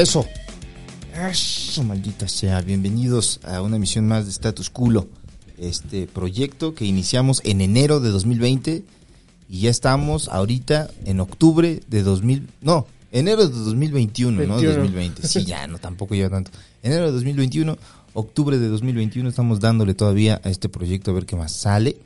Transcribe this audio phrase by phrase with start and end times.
[0.00, 0.26] Eso.
[1.14, 2.62] Eso, maldita sea.
[2.62, 5.08] Bienvenidos a una emisión más de Status Culo.
[5.58, 8.82] Este proyecto que iniciamos en enero de 2020
[9.50, 12.48] y ya estamos ahorita en octubre de 2000.
[12.62, 14.74] No, enero de 2021, no 21.
[14.84, 15.28] 2020.
[15.28, 16.50] Sí, ya, no, tampoco lleva tanto.
[16.82, 17.76] Enero de 2021,
[18.14, 21.98] octubre de 2021, estamos dándole todavía a este proyecto a ver qué más sale.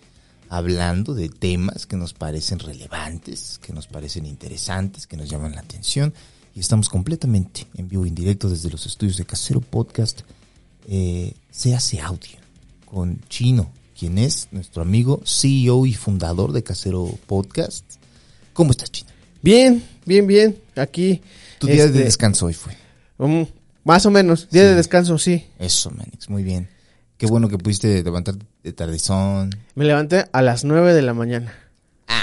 [0.48, 5.60] Hablando de temas que nos parecen relevantes, que nos parecen interesantes, que nos llaman la
[5.60, 6.12] atención.
[6.54, 10.20] Y estamos completamente en vivo, en directo desde los estudios de Casero Podcast.
[10.88, 12.38] Eh, se hace audio
[12.84, 17.84] con Chino, quien es nuestro amigo, CEO y fundador de Casero Podcast.
[18.52, 19.10] ¿Cómo estás, Chino?
[19.42, 20.56] Bien, bien, bien.
[20.76, 21.20] Aquí.
[21.58, 22.76] Tu día este, de descanso hoy fue.
[23.18, 23.46] um,
[23.82, 24.48] más o menos.
[24.50, 24.68] Día Sí.
[24.68, 25.44] de descanso, sí.
[25.58, 26.68] Eso, Manix, muy bien.
[27.18, 29.50] Qué bueno que pudiste levantarte de tardezón.
[29.74, 31.52] Me levanté a las 9 de la mañana.
[32.06, 32.22] Bueno.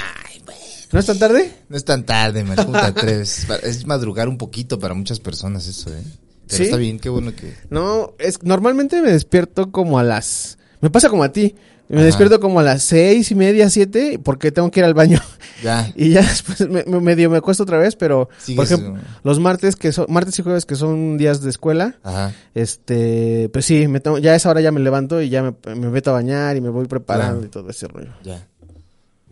[0.92, 1.52] ¿No es tan tarde?
[1.70, 2.56] No es tan tarde, man.
[2.58, 3.48] ¿Cómo te atreves?
[3.64, 6.02] Es madrugar un poquito para muchas personas eso, ¿eh?
[6.48, 6.64] Pero ¿Sí?
[6.64, 7.54] está bien, qué bueno que...
[7.70, 10.58] No, es normalmente me despierto como a las.
[10.82, 11.56] Me pasa como a ti.
[11.88, 12.06] Me Ajá.
[12.06, 15.20] despierto como a las seis y media, siete, porque tengo que ir al baño.
[15.64, 15.92] Ya.
[15.96, 19.06] Y ya después me, me- medio me acuesto otra vez, pero Sigues, por ejemplo, uh,
[19.24, 22.34] los martes que son martes y jueves que son días de escuela, Ajá.
[22.56, 25.54] este, pues sí, me tengo- ya a esa hora ya me levanto y ya me,
[25.76, 27.46] me meto a bañar y me voy preparando Claro.
[27.46, 28.10] y todo ese rollo.
[28.24, 28.48] Ya.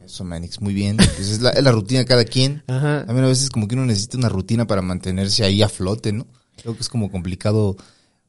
[0.09, 0.97] Eso, Manix, muy bien.
[0.97, 2.63] Pues es, la, es la rutina de cada quien.
[2.67, 3.05] Ajá.
[3.05, 6.25] También a veces como que uno necesita una rutina para mantenerse ahí a flote, ¿no?
[6.59, 7.77] Creo que es como complicado.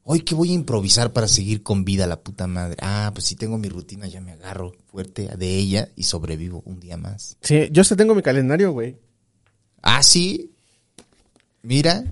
[0.03, 2.77] Hoy que voy a improvisar para seguir con vida, la puta madre.
[2.81, 6.79] Ah, pues si tengo mi rutina, ya me agarro fuerte de ella y sobrevivo un
[6.79, 7.37] día más.
[7.41, 8.97] Sí, yo hasta tengo mi calendario, güey.
[9.81, 10.51] Ah, sí.
[11.63, 12.03] Mira.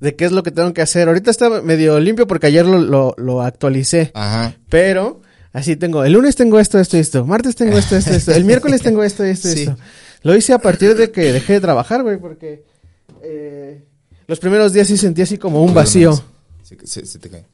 [0.00, 1.06] De qué es lo que tengo que hacer.
[1.06, 4.10] Ahorita está medio limpio porque ayer lo, lo, lo actualicé.
[4.14, 4.56] Ajá.
[4.68, 5.21] Pero
[5.52, 6.04] así tengo.
[6.04, 7.24] El lunes tengo esto, esto, esto.
[7.24, 8.32] Martes tengo esto, esto, esto.
[8.32, 9.60] El miércoles tengo esto, esto, Sí.
[9.62, 9.76] esto.
[10.22, 12.64] Lo hice a partir de que dejé de trabajar, güey, porque
[13.22, 13.82] eh,
[14.28, 16.22] los primeros días sí sentí así como un vacío.
[16.62, 17.44] Se, se- se te cae.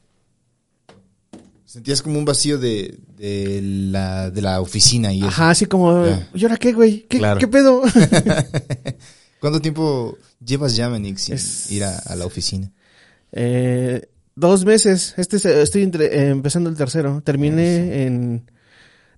[1.64, 5.28] Sentías como un vacío de, de, la, de la oficina y eso.
[5.28, 6.06] Ajá, así como.
[6.34, 7.02] ¿y ahora qué, güey?
[7.08, 7.38] ¿Qué, Claro.
[7.38, 7.82] ¿qué pedo?
[9.40, 12.70] ¿Cuánto tiempo llevas ya, Manix, sin Es- ir a, a la oficina?
[13.32, 15.14] Eh, dos meses.
[15.16, 17.20] Este es- estoy entre- eh, empezando el tercero.
[17.24, 18.50] Terminé en.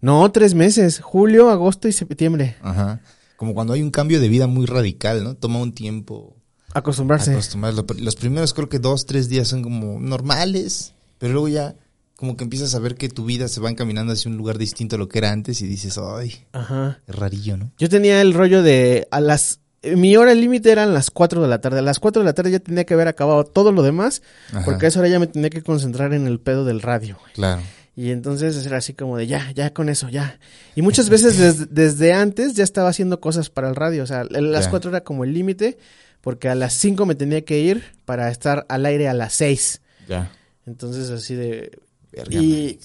[0.01, 1.01] No, tres meses.
[1.01, 2.57] Julio, agosto y septiembre.
[2.63, 3.01] Ajá.
[3.37, 5.35] Como cuando hay un cambio de vida muy radical, ¿no?
[5.35, 6.37] Toma un tiempo
[6.75, 7.33] Acostumbrarse.
[7.33, 7.85] acostumbrarlo.
[7.99, 11.75] Los primeros creo que dos, tres días son como normales, pero luego ya
[12.17, 14.97] como que empiezas a ver que tu vida se va encaminando hacia un lugar distinto
[14.97, 16.99] a lo que era antes y dices, ay, Ajá.
[17.07, 17.73] es rarillo, ¿no?
[17.79, 21.61] Yo tenía el rollo de a las mi hora límite eran las 4 de la
[21.61, 21.79] tarde.
[21.79, 24.65] A las 4 de la tarde ya tenía que haber acabado todo lo demás, Ajá.
[24.65, 27.17] porque a esa hora ya me tenía que concentrar en el pedo del radio.
[27.21, 27.33] güey.
[27.35, 27.63] Claro.
[27.97, 30.39] Y entonces era así como de ya, ya con eso, ya.
[30.75, 34.03] Y muchas veces desde, desde antes ya estaba haciendo cosas para el radio.
[34.03, 34.71] O sea, las Ya.
[34.71, 35.77] 4 era como el límite,
[36.21, 39.81] porque a las 5 me tenía que ir para estar al aire a las 6.
[40.09, 40.31] Ya.
[40.67, 41.79] Entonces así de...
[42.13, 42.79] Verga, Y.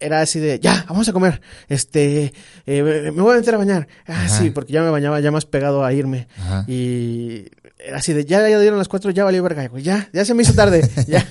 [0.00, 1.40] era así de, ya, vamos a comer.
[1.68, 2.32] Este,
[2.66, 2.82] eh,
[3.14, 3.88] me voy a meter a bañar.
[4.06, 4.38] Ah, Ajá.
[4.40, 6.28] sí, porque ya me bañaba ya más pegado a irme.
[6.38, 6.64] Ajá.
[6.68, 7.46] Y
[7.78, 10.34] era así de, ya, ya dieron las cuatro, ya valió verga, güey, ya, ya se
[10.34, 11.26] me hizo tarde, ya.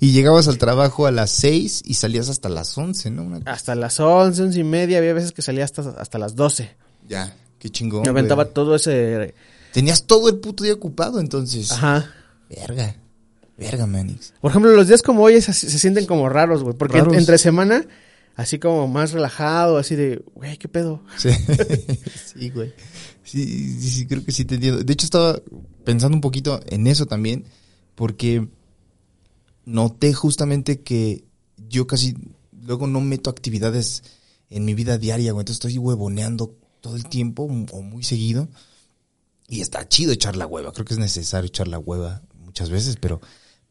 [0.00, 3.22] Y llegabas al trabajo a las seis y salías hasta las once, ¿no?
[3.24, 6.74] Una- hasta las once, once y media, había veces que salía hasta, hasta las doce.
[7.06, 8.02] Ya, qué chingón.
[8.02, 8.54] Me aventaba güey.
[8.54, 9.34] todo ese,
[9.72, 11.70] Tenías todo el puto día ocupado, entonces.
[11.72, 12.10] ajá.
[12.48, 12.96] Verga.
[13.56, 14.32] Verga, Manix.
[14.40, 17.16] Por ejemplo, los días como hoy es así- se sienten como raros, güey, porque Raros.
[17.16, 17.86] entre semana,
[18.34, 21.02] así como más relajado, así de, güey, qué pedo.
[21.18, 21.30] Sí,
[22.34, 22.72] sí, güey.
[23.22, 24.82] Sí, sí, sí, creo que sí te entiendo.
[24.82, 25.40] De hecho, estaba
[25.84, 27.44] pensando un poquito en eso también,
[27.94, 28.46] porque
[29.64, 31.24] noté justamente que
[31.68, 32.14] yo casi
[32.66, 34.02] luego no meto actividades
[34.50, 35.42] en mi vida diaria, güey.
[35.42, 38.48] Entonces estoy huevoneando todo el tiempo o muy seguido.
[39.48, 40.72] Y está chido echar la hueva.
[40.72, 43.20] Creo que es necesario echar la hueva muchas veces, pero,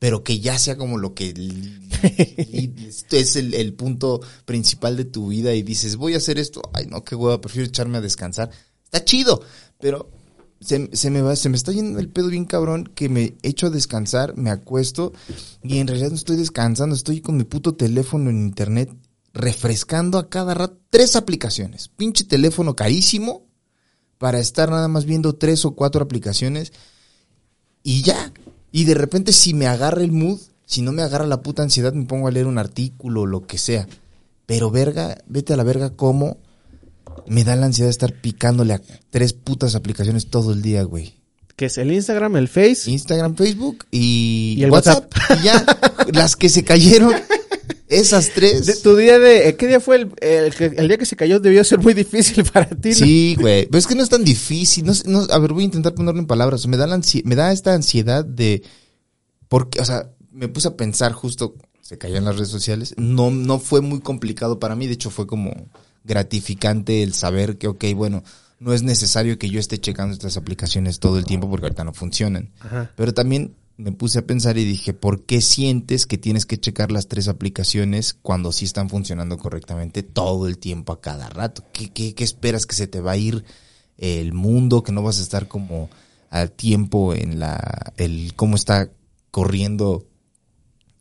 [0.04, 1.30] pero que ya sea como lo que
[3.12, 6.62] es el, el punto principal de tu vida y dices, voy a hacer esto.
[6.74, 8.52] Ay, no, qué hueva, prefiero echarme a descansar.
[8.84, 9.42] Está chido,
[9.80, 10.10] pero
[10.60, 13.68] se, se me va, se me está yendo el pedo bien cabrón que me echo
[13.68, 15.14] a descansar, me acuesto
[15.64, 18.94] y en realidad no estoy descansando, estoy con mi puto teléfono en internet
[19.32, 21.88] refrescando a cada rato tres aplicaciones.
[21.88, 23.48] Pinche teléfono carísimo
[24.18, 26.74] para estar nada más viendo tres o cuatro aplicaciones
[27.84, 28.34] y ya.
[28.76, 31.94] Y de repente si me agarra el mood, si no me agarra la puta ansiedad,
[31.94, 33.88] me pongo a leer un artículo o lo que sea.
[34.48, 36.38] Pero verga, vete a la verga cómo
[37.28, 38.82] me da la ansiedad de estar picándole a
[39.12, 41.14] tres putas aplicaciones todo el día, güey.
[41.56, 42.90] Que es el Instagram, el Face.
[42.90, 45.14] Instagram, Facebook y, Y el WhatsApp.
[45.40, 45.64] Y ya,
[46.12, 47.14] las que se cayeron,
[47.88, 48.66] esas tres.
[48.66, 51.40] De- tu día de, eh, ¿qué día fue el, el, el día que se cayó?
[51.40, 52.96] Debió ser muy difícil para ti, ¿no?
[52.96, 53.66] Sí, güey.
[53.68, 54.86] Pero es que no es tan difícil.
[54.86, 56.66] No, no- a ver, voy a intentar ponerlo en palabras.
[56.68, 58.64] Me da, la ansi- me da esta ansiedad de
[59.48, 63.30] porque, o sea, me puse a pensar justo, se cayó en las redes sociales, no,
[63.30, 65.54] no fue muy complicado para mí, de hecho fue como
[66.04, 68.24] gratificante el saber que, ok, bueno,
[68.60, 71.94] no es necesario que yo esté checando estas aplicaciones todo el tiempo porque ahorita no
[71.94, 72.52] funcionan.
[72.62, 72.92] Ajá.
[72.96, 76.92] Pero también me puse a pensar y dije, ¿por qué sientes que tienes que checar
[76.92, 81.64] las tres aplicaciones cuando sí están funcionando correctamente todo el tiempo a cada rato?
[81.74, 83.44] ¿Qué, qué, qué esperas que se te va a ir
[83.98, 85.90] el mundo, que no vas a estar como
[86.30, 88.90] al tiempo en la, el cómo está
[89.32, 90.06] corriendo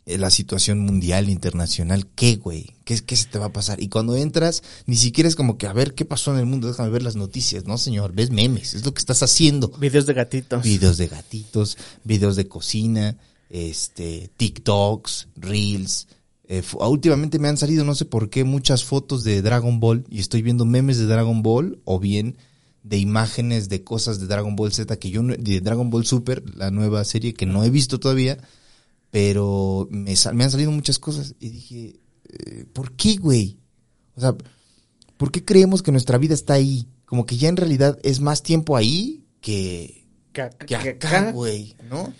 [0.06, 2.74] la situación mundial, internacional, ¿qué, güey?
[2.84, 3.80] ¿Qué, ¿Qué se te va a pasar?
[3.80, 6.66] Y cuando entras, ni siquiera es como que, a ver, ¿qué pasó en el mundo?
[6.68, 7.66] Déjame ver las noticias.
[7.66, 9.68] No, señor, ves memes, es lo que estás haciendo.
[9.78, 10.62] Videos de gatitos.
[10.64, 13.16] Videos de gatitos, videos de cocina,
[13.48, 16.08] este, TikToks, Reels.
[16.48, 20.18] Eh, últimamente me han salido, no sé por qué, muchas fotos de Dragon Ball y
[20.18, 22.36] estoy viendo memes de Dragon Ball o bien
[22.82, 26.42] de imágenes de cosas de Dragon Ball Z que yo no- de Dragon Ball Super,
[26.56, 28.38] la nueva serie que no he visto todavía,
[29.12, 32.00] pero me, sal- me han salido muchas cosas y dije,
[32.30, 33.58] eh, ¿por qué, güey?
[34.16, 34.34] O sea,
[35.18, 36.88] ¿por qué creemos que nuestra vida está ahí?
[37.04, 41.30] Como que ya en realidad es más tiempo ahí que, Que- acá, acá.
[41.32, 42.12] güey, ¿no?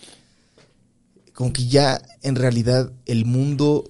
[1.33, 3.89] Como que ya en realidad el mundo,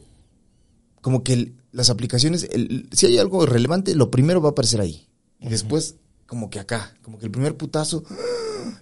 [1.01, 4.79] como que el- las aplicaciones, el- si hay algo relevante, lo primero va a aparecer
[4.79, 5.07] ahí.
[5.41, 5.95] Y después,
[6.33, 8.03] como que acá, como que el primer putazo,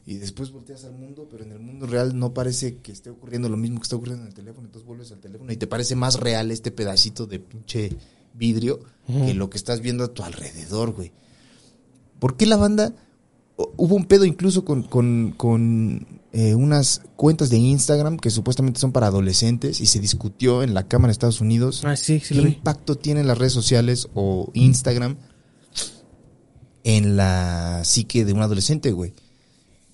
[0.06, 3.50] y después volteas al mundo, pero en el mundo real no parece que esté ocurriendo
[3.50, 5.98] lo mismo que está ocurriendo en el teléfono, entonces vuelves al teléfono y te parece
[5.98, 7.92] más real este pedacito de pinche
[8.34, 11.12] vidrio que lo que estás viendo a tu alrededor, güey.
[12.20, 12.94] ¿Por qué la banda?
[13.58, 18.94] Hubo un pedo incluso con, con, con, eh, unas cuentas de Instagram que supuestamente son
[18.94, 22.42] para adolescentes y se discutió en la Cámara de Estados Unidos Ah, sí, sí ¿Qué
[22.42, 25.18] impacto tienen las redes sociales o Instagram
[26.84, 29.14] en la psique de un adolescente, güey?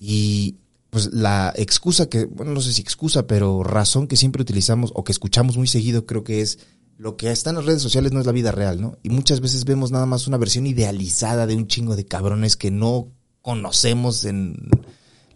[0.00, 0.56] Y
[0.90, 5.04] pues la excusa que, bueno, no sé si excusa, pero razón que siempre utilizamos o
[5.04, 6.58] que escuchamos muy seguido creo que es
[6.96, 8.98] lo que está en las redes sociales no es la vida real, ¿no?
[9.04, 12.72] Y muchas veces vemos nada más una versión idealizada de un chingo de cabrones que
[12.72, 14.68] no conocemos en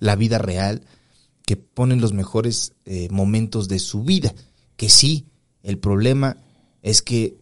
[0.00, 0.82] la vida real,
[1.46, 4.34] que ponen los mejores eh, momentos de su vida.
[4.76, 5.26] Que sí,
[5.62, 6.36] el problema
[6.82, 7.36] es que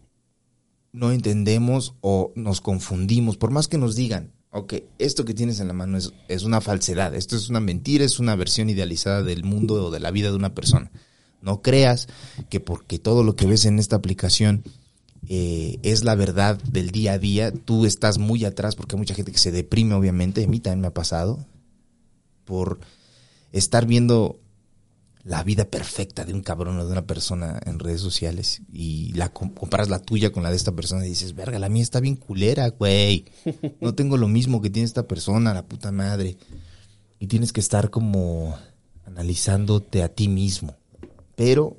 [0.93, 5.69] no entendemos o nos confundimos, por más que nos digan, ok, esto que tienes en
[5.69, 9.87] la mano es, una falsedad, esto es una mentira, es una versión idealizada del mundo
[9.87, 10.91] o de la vida de una persona.
[11.41, 12.09] No creas
[12.51, 14.63] que porque todo lo que ves en esta aplicación
[15.29, 19.15] eh, es la verdad del día a día, tú estás muy atrás porque hay mucha
[19.15, 21.47] gente que se deprime, obviamente, a mí también me ha pasado,
[22.45, 22.81] por
[23.53, 24.41] estar viendo
[25.23, 29.29] la vida perfecta de un cabrón o de una persona en redes sociales y la
[29.31, 32.01] com- comparas la tuya con la de esta persona y dices, verga, la mía está
[32.01, 33.27] bien culera, güey.
[33.81, 36.37] No tengo lo mismo que tiene esta persona, la puta madre.
[37.19, 38.57] Y tienes que estar como
[39.05, 40.75] analizándote a ti mismo.
[41.37, 41.77] Pero,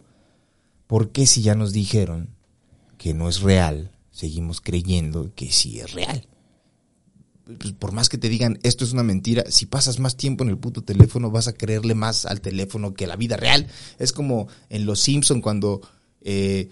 [0.88, 2.30] ¿por qué si ya nos dijeron
[2.98, 6.28] que no es real, seguimos creyendo que sí es real?
[7.46, 10.50] Pues, por más que te digan esto es una mentira, si pasas más tiempo en
[10.50, 13.68] el puto teléfono vas a creerle más al teléfono que a la vida real.
[14.00, 15.82] Es como en Los Simpson cuando
[16.22, 16.70] eh,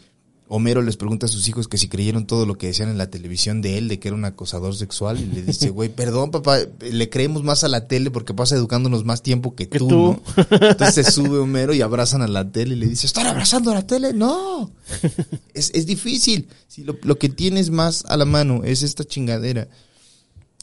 [0.52, 3.12] Homero les pregunta a sus hijos que si creyeron todo lo que decían en la
[3.12, 6.58] televisión de él, de que era un acosador sexual, y le dice, güey, perdón papá,
[6.80, 9.88] le creemos más a la tele porque pasa educándonos más tiempo que, tú.
[9.88, 10.22] ¿no?
[10.50, 13.76] Entonces se sube Homero y abrazan a la tele y le dice, ¿están abrazando a
[13.76, 14.12] la tele?
[14.12, 14.72] No.
[15.54, 16.48] Es, es difícil.
[16.68, 19.68] Si lo, lo que tienes más a la mano es esta chingadera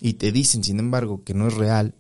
[0.01, 1.95] y te dicen, sin embargo, que no es real,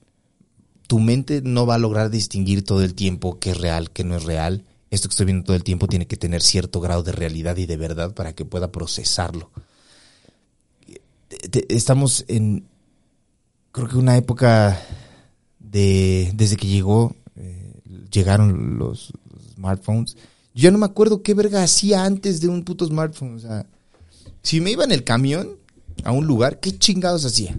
[0.86, 4.16] tu mente no va a lograr distinguir todo el tiempo qué es real, qué no
[4.16, 4.64] es real.
[4.90, 7.66] Esto que estoy viendo todo el tiempo tiene que tener cierto grado de realidad y
[7.66, 9.50] de verdad para que pueda procesarlo.
[11.68, 12.66] Estamos en,
[13.72, 14.80] creo que una época
[15.58, 17.72] de, desde que llegó, eh,
[18.10, 20.16] llegaron los, los smartphones.
[20.54, 23.34] Yo ya no me acuerdo qué verga hacía antes de un puto smartphone.
[23.34, 23.66] O sea,
[24.42, 25.56] si me iba en el camión
[26.04, 27.58] a un lugar, ¿qué chingados hacía?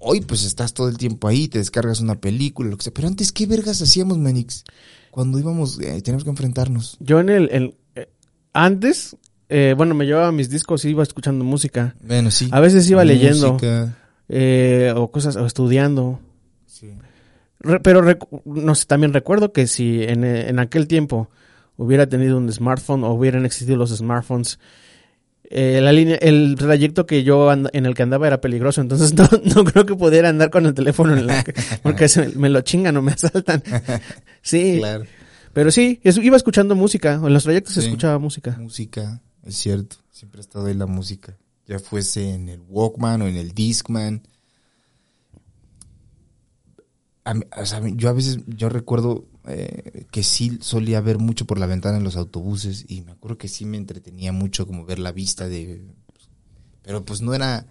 [0.00, 2.92] Hoy pues estás todo el tiempo ahí, te descargas una película, lo que sea.
[2.94, 4.64] Pero antes, ¿qué vergas hacíamos, Manix?
[5.10, 6.96] Cuando íbamos, eh, teníamos que enfrentarnos.
[7.00, 7.48] Yo en el...
[7.52, 8.08] el- eh,
[8.52, 9.16] antes,
[9.48, 11.94] eh, bueno, me llevaba mis discos y iba escuchando música.
[12.02, 12.48] Bueno, sí.
[12.52, 13.56] A veces iba leyendo.
[14.28, 16.20] Eh, o cosas, o estudiando.
[16.66, 16.92] Sí.
[17.60, 18.02] Re- pero
[18.44, 21.28] no sé, también recuerdo que si en, eh, en aquel tiempo
[21.76, 24.58] hubiera tenido un smartphone o hubieran existido los smartphones,
[25.50, 29.12] eh, la línea, el trayecto que yo and- en el que andaba era peligroso, entonces
[29.14, 31.44] no, no creo que pudiera andar con el teléfono en la,
[31.82, 33.62] porque se me, lo chingan o me asaltan.
[34.42, 35.04] Sí, Claro.
[35.52, 37.86] pero sí, iba escuchando música, en los trayectos se Sí.
[37.88, 38.56] escuchaba música.
[38.58, 39.96] Música, es cierto.
[40.10, 41.36] Siempre ha estado ahí la música.
[41.66, 44.22] Ya fuese en el Walkman o en el Discman.
[47.24, 51.44] A mí- o sea, yo a veces, yo recuerdo eh, que sí solía ver mucho
[51.46, 54.84] por la ventana en los autobuses y me acuerdo que sí me entretenía mucho como
[54.84, 55.82] ver la vista de...
[56.82, 57.66] Pero pues no era...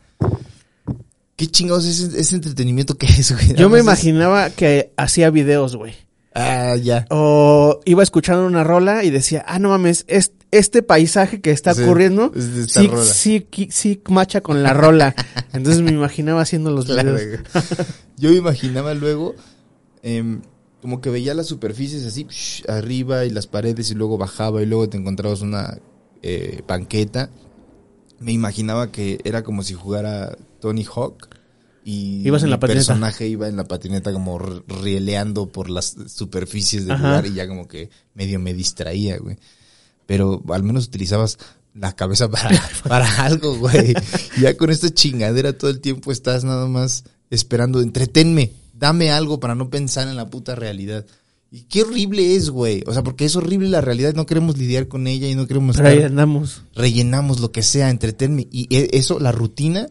[1.35, 3.55] ¿Qué chingados es ese entretenimiento que es, güey?
[3.55, 5.93] Yo me imaginaba que hacía videos, güey.
[6.35, 7.05] Ah, ya.
[7.09, 11.73] O iba escuchando una rola y decía, ah, no mames, es- este paisaje que está
[11.75, 12.31] Sí, ocurriendo,
[12.67, 13.03] sí, rola.
[13.05, 15.15] sí, sí, macha con la rola.
[15.53, 17.41] Entonces me imaginaba haciendo los Claro, videos.
[18.17, 19.35] Yo me imaginaba luego
[20.03, 20.41] em,
[20.81, 24.65] como que veía las superficies así psh, arriba y las paredes y luego bajaba y
[24.65, 25.79] luego te encontrabas una
[26.21, 27.29] eh, banqueta.
[28.19, 31.29] Me imaginaba que era como si jugara Tony Hawk
[31.83, 32.87] y Ibas en la patineta.
[32.87, 37.07] personaje iba en la patineta como rieleando por las superficies del Ajá.
[37.07, 39.37] lugar y ya como que medio me distraía, güey.
[40.05, 41.37] Pero al menos utilizabas
[41.73, 42.49] la cabeza para,
[42.87, 43.93] para algo, güey.
[44.41, 49.55] Ya con esta chingadera todo el tiempo estás nada más esperando, entretenme, dame algo para
[49.55, 51.05] no pensar en la puta realidad.
[51.51, 52.83] Y qué horrible es, güey.
[52.85, 55.77] O sea, porque es horrible la realidad, no queremos lidiar con ella y no queremos
[55.79, 56.63] andamos.
[56.75, 58.47] rellenamos lo que sea, entretenme.
[58.51, 59.87] Y e- eso, la rutina,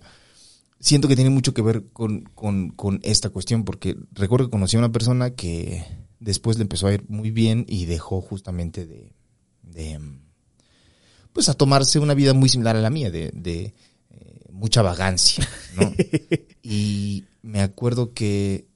[0.81, 4.77] siento que tiene mucho que ver con, con, con esta cuestión, porque recuerdo que conocí
[4.77, 5.85] a una persona que
[6.21, 9.13] después le empezó a ir muy bien y dejó justamente de,
[9.63, 10.01] de
[11.33, 13.75] pues a tomarse una vida muy similar a la mía, de, de
[14.11, 15.93] eh, mucha vagancia, ¿no?
[16.63, 18.68] y me acuerdo que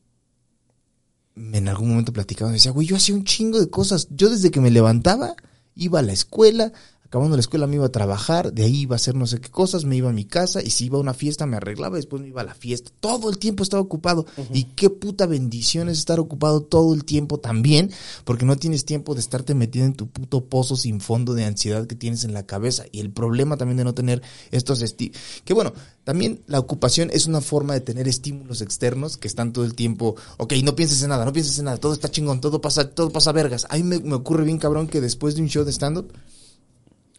[1.37, 4.09] en algún momento platicaba, decía, güey, yo hacía un chingo de cosas.
[4.11, 5.35] Yo desde que me levantaba,
[5.75, 6.73] iba a la escuela,
[7.13, 9.51] acabando la escuela me iba a trabajar, de ahí iba a hacer no sé qué
[9.51, 12.23] cosas, me iba a mi casa y si iba a una fiesta me arreglaba, después
[12.23, 12.91] me iba a la fiesta.
[13.01, 14.25] Todo el tiempo estaba ocupado.
[14.55, 17.91] Y qué puta bendición es estar ocupado todo el tiempo también,
[18.25, 21.87] porque no tienes tiempo de estarte metido en tu puto pozo sin fondo de ansiedad
[21.87, 22.85] que tienes en la cabeza.
[22.93, 25.13] Y el problema también de no tener estos esti
[25.45, 29.67] que bueno, también la ocupación es una forma de tener estímulos externos que están todo
[29.67, 32.63] el tiempo, ok, no pienses en nada, no pienses en nada, todo está chingón, todo
[32.63, 33.67] pasa, todo pasa vergas.
[33.69, 36.11] A mí me, me ocurre bien cabrón que después de un show de stand-up,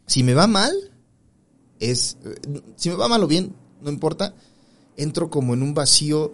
[0.08, 0.74] si me va mal,
[1.80, 2.18] es,
[2.76, 4.34] si me va mal o bien, no importa,
[4.98, 6.34] entro como en un vacío.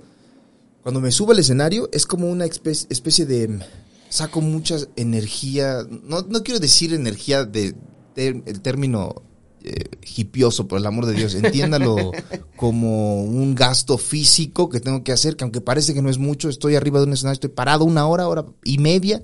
[0.84, 3.60] Cuando me subo al escenario es como una espe- especie de, mm,
[4.10, 7.76] saco mucha energía, no, no quiero decir energía de,
[8.16, 9.16] de- el término
[9.64, 12.12] eh, hipioso, por el amor de Dios, entiéndalo
[12.56, 16.48] como un gasto físico que tengo que hacer, que aunque parece que no es mucho,
[16.50, 19.22] estoy arriba de un escenario, estoy parado una hora, hora y media,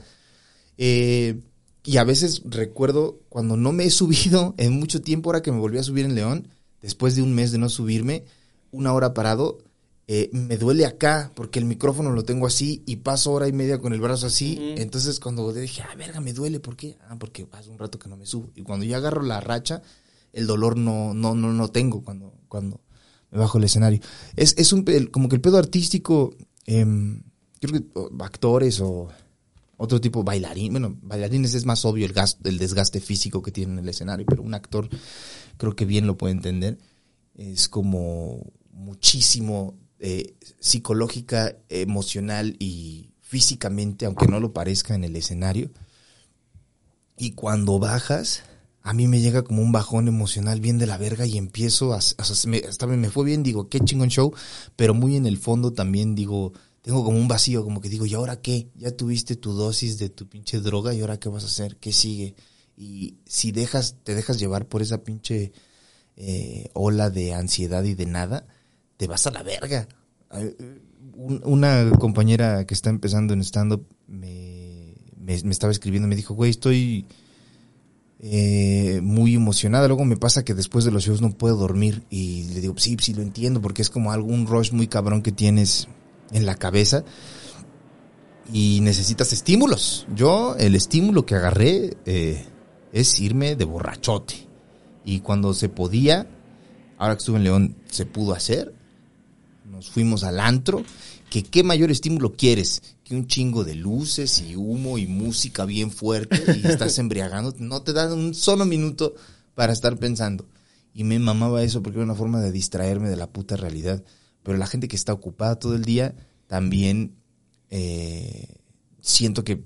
[0.78, 1.40] eh,
[1.86, 5.60] y a veces recuerdo cuando no me he subido en mucho tiempo, ahora que me
[5.60, 6.48] volví a subir en León,
[6.82, 8.26] después de un mes de no subirme,
[8.72, 9.60] una hora parado,
[10.08, 13.80] eh, me duele acá porque el micrófono lo tengo así y paso hora y media
[13.80, 14.76] con el brazo así.
[14.78, 16.98] Entonces cuando dije, ah, verga, me duele, ¿por qué?
[17.08, 18.52] Ah, porque hace un rato que no me subo.
[18.56, 19.82] Y cuando ya agarro la racha,
[20.32, 22.82] el dolor no, no, no, no tengo cuando, cuando
[23.32, 24.00] me bajo el escenario.
[24.36, 27.24] Es, es un, como que el pedo artístico, em,
[27.60, 29.10] creo que actores o
[29.78, 33.74] otro tipo, bailarín, bueno, bailarines es más obvio el, gas- el desgaste físico que tiene
[33.74, 34.90] en el escenario, pero un actor
[35.58, 36.78] creo que bien lo puede entender.
[37.36, 45.70] Es como muchísimo eh, psicológica, emocional y físicamente, aunque no lo parezca en el escenario.
[47.18, 48.44] Y cuando bajas,
[48.82, 52.00] a mí me llega como un bajón emocional bien de la verga y empiezo a...
[52.48, 54.34] me, hasta me fue bien, digo, qué chingón show,
[54.76, 56.54] pero muy en el fondo también digo,
[56.86, 58.68] tengo como un vacío, como que digo, ¿y ahora qué?
[58.76, 61.78] Ya tuviste tu dosis de tu pinche droga y ahora qué vas a hacer?
[61.78, 62.36] ¿Qué sigue?
[62.78, 65.52] Y si dejas, te dejas llevar por esa pinche
[66.16, 68.46] eh, ola de ansiedad y de nada,
[68.98, 69.88] te vas a la verga.
[71.16, 76.36] Un- una compañera que está empezando en stand-up me, me, me estaba escribiendo, me dijo,
[76.36, 77.08] güey, estoy
[78.20, 79.88] eh, muy emocionada.
[79.88, 82.04] Luego me pasa que después de los shows no puedo dormir.
[82.12, 85.32] Y le digo, sí, sí lo entiendo, porque es como algún rush muy cabrón que
[85.32, 85.88] tienes
[86.32, 87.04] en la cabeza.
[88.52, 90.06] Y necesitas estímulos.
[90.16, 92.46] Yo, el estímulo que agarré eh,
[92.92, 94.48] es irme de borrachote.
[95.04, 96.28] Y cuando se podía,
[96.98, 98.74] ahora que estuve en León, se pudo hacer.
[99.66, 100.84] Nos fuimos al antro.
[101.30, 105.92] Que qué mayor estímulo quieres que un chingo de luces y humo y música bien
[105.92, 107.54] fuerte y estás embriagando.
[107.60, 109.16] No te dan un solo minuto
[109.54, 110.46] para estar pensando.
[110.94, 114.04] Y me mamaba eso porque era una forma de distraerme de la puta realidad.
[114.46, 116.16] Pero la gente que está ocupada todo el día
[116.48, 117.18] también
[117.70, 118.60] eh,
[119.02, 119.66] siento que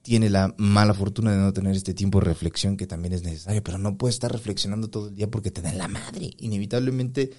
[0.00, 3.64] tiene la mala fortuna de no tener este tiempo de reflexión que también es necesario,
[3.64, 6.30] pero no puedes estar reflexionando todo el día porque te dan la madre.
[6.38, 7.32] Inevitablemente,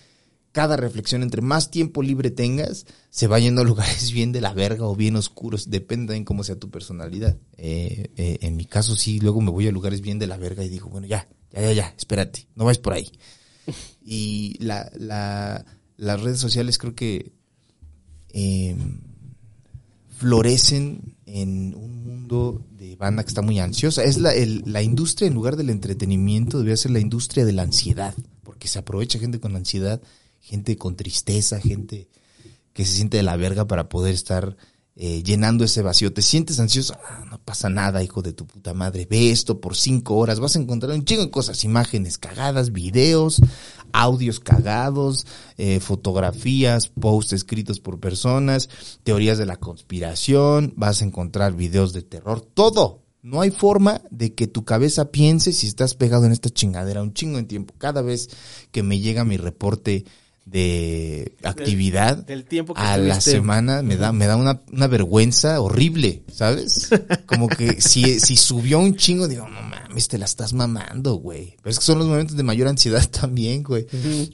[0.51, 4.53] cada reflexión, entre más tiempo libre tengas, se va yendo a lugares bien de la
[4.53, 7.37] verga o bien oscuros, depende en cómo sea tu personalidad.
[7.55, 10.65] Eh, eh, en mi caso, sí, luego me voy a lugares bien de la verga
[10.65, 13.09] y digo, bueno, ya, ya, ya, ya, espérate, no vais por ahí.
[14.09, 15.65] Y la, la,
[15.97, 17.33] las redes sociales creo que
[18.29, 18.75] eh,
[20.17, 24.03] florecen en un mundo de banda que está muy ansiosa.
[24.03, 27.63] Es la, el- la industria, en lugar del entretenimiento, debería ser la industria de la
[27.63, 30.01] ansiedad, porque se aprovecha gente con ansiedad,
[30.39, 32.07] gente con tristeza, gente
[32.73, 34.55] que se siente de la verga para poder estar
[34.95, 36.11] eh, llenando ese vacío.
[36.13, 36.95] ¿Te sientes ansioso?
[37.07, 39.07] Ah, no pasa nada, hijo de tu puta madre.
[39.09, 40.39] Ve esto por cinco horas.
[40.39, 41.63] Vas a encontrar un chingo de cosas.
[41.63, 43.39] Imágenes cagadas, videos,
[43.93, 45.25] audios cagados,
[45.57, 48.69] eh, fotografías, posts escritos por personas,
[49.03, 50.73] teorías de la conspiración.
[50.75, 52.41] Vas a encontrar videos de terror.
[52.41, 53.03] Todo.
[53.23, 57.13] No hay forma de que tu cabeza piense si estás pegado en esta chingadera un
[57.13, 57.73] chingo de tiempo.
[57.77, 58.29] Cada vez
[58.71, 60.05] que me llega mi reporte
[60.49, 65.59] de actividad del tiempo que a la semana me da me da una, una vergüenza
[65.59, 66.89] horrible, ¿sabes?
[67.25, 71.57] Como que si, si subió un chingo, digo, no mames, te la estás mamando, güey.
[71.61, 73.87] Pero es que son los momentos de mayor ansiedad también, güey.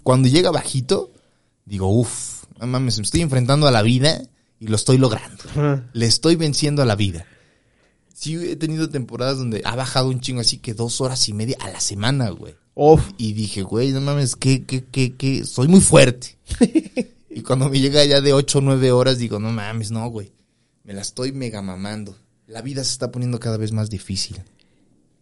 [0.04, 1.12] Cuando llega bajito,
[1.66, 4.22] digo, uff, no mames, me estoy enfrentando a la vida
[4.60, 5.44] y lo estoy logrando.
[5.94, 7.26] Le estoy venciendo a la vida.
[8.14, 11.58] Sí, he tenido temporadas donde ha bajado un chingo así que dos horas y media
[11.60, 12.56] a la semana, güey.
[12.76, 13.12] Uf.
[13.18, 16.38] Y dije, güey, no mames, que, que, que, que, soy muy fuerte.
[17.30, 20.32] y cuando me llega ya de 8 o 9 horas, digo, no mames, no, güey.
[20.84, 22.16] Me la estoy mega mamando.
[22.48, 24.38] La vida se está poniendo cada vez más difícil.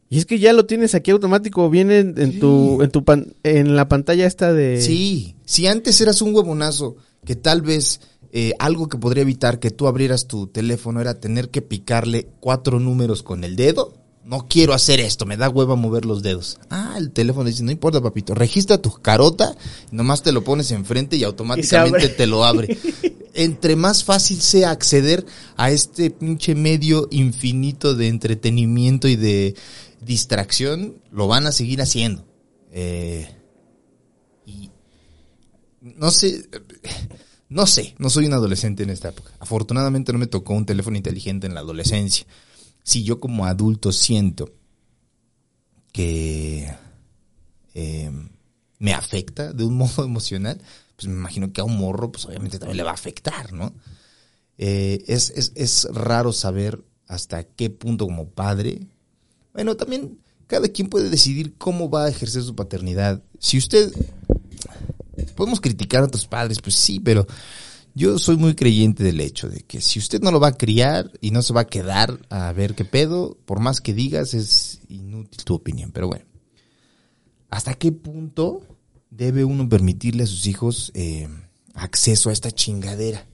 [0.09, 3.33] Y es que ya lo tienes aquí automático, viene en, en tu, en tu pan-
[3.43, 4.81] en la pantalla esta de...
[4.81, 8.01] Sí, si antes eras un huevonazo, que tal vez
[8.33, 12.79] eh, algo que podría evitar que tú abrieras tu teléfono era tener que picarle cuatro
[12.79, 13.93] números con el dedo.
[14.31, 16.57] No quiero hacer esto, me da hueva mover los dedos.
[16.69, 19.57] Ah, el teléfono dice, no importa, papito, registra tu carota,
[19.91, 22.77] nomás te lo pones enfrente y automáticamente te lo abre.
[23.33, 25.25] Entre más fácil sea acceder
[25.57, 29.53] a este pinche medio infinito de entretenimiento y de
[29.99, 32.25] distracción, lo van a seguir haciendo.
[32.71, 33.29] Eh,
[34.45, 34.69] y
[35.81, 36.47] no sé,
[37.49, 39.33] no sé, no soy un adolescente en esta época.
[39.39, 42.25] Afortunadamente no me tocó un teléfono inteligente en la adolescencia.
[42.83, 44.53] Si yo como adulto siento
[45.91, 46.73] que
[47.73, 48.11] eh,
[48.79, 50.61] me afecta de un modo emocional,
[50.95, 53.73] pues me imagino que a un morro, pues obviamente también le va a afectar, ¿no?
[54.57, 58.87] Eh, es, es, es raro saber hasta qué punto como padre.
[59.53, 63.23] Bueno, también cada quien puede decidir cómo va a ejercer su paternidad.
[63.39, 63.91] Si usted
[65.35, 67.25] podemos criticar a otros padres, pues sí, pero
[67.93, 71.11] yo soy muy creyente del hecho de que si usted no lo va a criar
[71.19, 74.81] y no se va a quedar a ver qué pedo, por más que digas, es
[74.87, 75.91] inútil tu opinión.
[75.91, 76.25] Pero bueno,
[77.49, 78.61] ¿hasta qué punto
[79.09, 81.27] debe uno permitirle a sus hijos eh,
[81.73, 83.27] acceso a esta chingadera?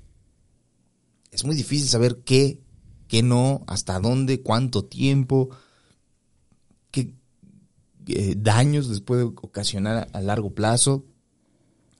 [1.32, 2.60] Es muy difícil saber qué,
[3.08, 5.50] qué no, hasta dónde, cuánto tiempo,
[6.90, 7.14] qué
[8.08, 11.06] eh, daños les puede ocasionar a, largo plazo.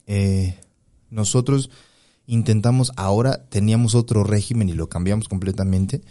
[0.08, 0.60] Eh,
[1.12, 1.70] nosotros
[2.28, 6.02] intentamos, ahora teníamos otro régimen y lo cambiamos completamente,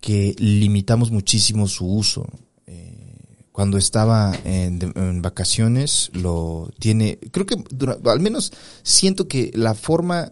[0.00, 2.26] que limitamos muchísimo su uso.
[2.66, 7.56] Eh, cuando estaba en, vacaciones, lo tiene, creo que
[8.04, 10.30] al menos siento que la forma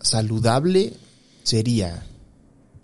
[0.00, 0.94] saludable
[1.42, 2.06] sería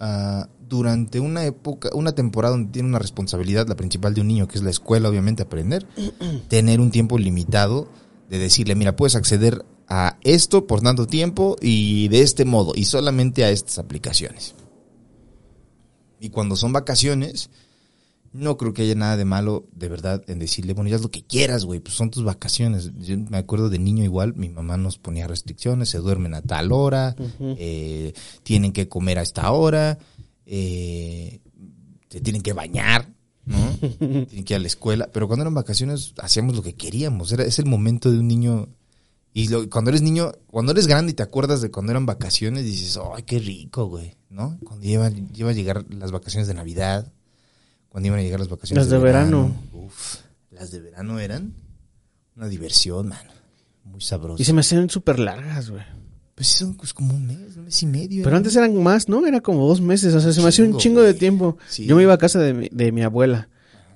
[0.01, 4.49] ah, durante una época, una temporada donde tiene una responsabilidad, la principal de un niño,
[4.49, 5.87] que es la escuela, obviamente, aprender,
[6.49, 7.88] tener un tiempo limitado
[8.29, 12.87] de decirle, mira, puedes acceder a esto por tanto tiempo y de este modo, y
[12.87, 14.55] solamente a estas aplicaciones.
[16.18, 17.50] Y cuando son vacaciones,
[18.33, 21.11] no creo que haya nada de malo, de verdad, en decirle, bueno, ya haz lo
[21.11, 22.90] que quieras, güey, pues son tus vacaciones.
[23.00, 26.72] Yo me acuerdo de niño igual, mi mamá nos ponía restricciones, se duermen a tal
[26.72, 29.98] hora, eh, tienen que comer a esta hora,
[30.46, 31.40] eh,
[32.09, 33.11] se tienen que bañar,
[33.44, 33.59] ¿no?
[33.98, 35.11] tienen que ir a la escuela.
[35.12, 37.31] Pero cuando eran vacaciones, hacíamos lo que queríamos.
[37.31, 38.70] Era, es el momento de un niño.
[39.35, 42.64] Y lo- cuando eres niño, cuando eres grande y te acuerdas de cuando eran vacaciones,
[42.64, 44.14] dices, ¡ay, qué rico, güey!
[44.29, 44.59] ¿No?
[44.64, 47.11] Cuando lleva a llegar las vacaciones de Navidad,
[47.88, 49.55] cuando iban a llegar las vacaciones Las de verano.
[49.73, 50.16] Uf,
[50.51, 51.55] las de verano eran
[52.37, 53.27] una diversión, man.
[53.85, 54.40] Muy sabroso.
[54.40, 55.83] Y se me hacían súper largas, güey.
[56.35, 58.25] Pues sí, son pues, como un mes, un mes y medio.
[58.25, 59.27] Pero antes eran más, ¿no?
[59.27, 60.14] Era como dos meses.
[60.14, 61.59] O sea, se me hacía un Chingo, de tiempo.
[61.68, 61.85] Sí.
[61.85, 63.49] Yo me iba a casa de mi, de mi abuela.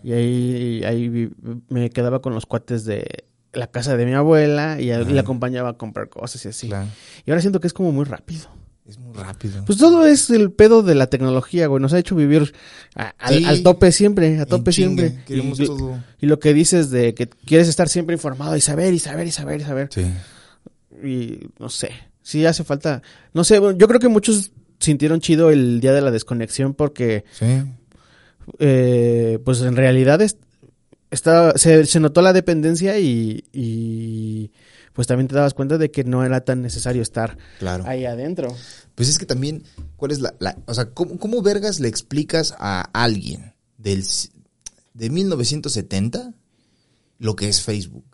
[0.04, 1.30] Y ahí, ahí
[1.70, 3.24] me quedaba con los cuates de
[3.56, 5.10] la casa de mi abuela y, a- y Ajá.
[5.10, 6.68] la acompañaba a comprar cosas y así.
[6.68, 6.86] Claro,
[7.24, 8.48] Y ahora siento que es como muy rápido.
[8.88, 9.64] es muy rápido.
[9.64, 11.82] Pues todo es el pedo de la tecnología, güey.
[11.82, 12.52] Nos ha hecho vivir
[12.94, 13.44] a- al, Sí.
[13.44, 15.22] al tope siempre, a tope siempre.
[15.26, 15.98] Queremos y, todo.
[16.20, 19.32] y lo que dices de que quieres estar siempre informado y saber y saber y
[19.32, 19.88] saber y saber.
[19.92, 20.06] Sí.
[21.04, 21.90] Y no sé,
[22.22, 23.02] sí hace falta.
[23.34, 27.64] No sé, yo creo que muchos sintieron chido el día de la desconexión porque, Sí.
[28.58, 30.36] eh, pues en realidad es-
[31.10, 34.50] está, se, se notó la dependencia y, y
[34.92, 37.84] pues también te dabas cuenta de que no era tan necesario estar Claro.
[37.86, 38.54] ahí adentro.
[38.94, 39.62] Pues es que también,
[39.96, 44.04] ¿cuál es la, la- o sea, ¿cómo, cómo vergas le explicas a alguien del,
[44.94, 46.32] de 1970
[47.18, 48.04] lo que es Facebook?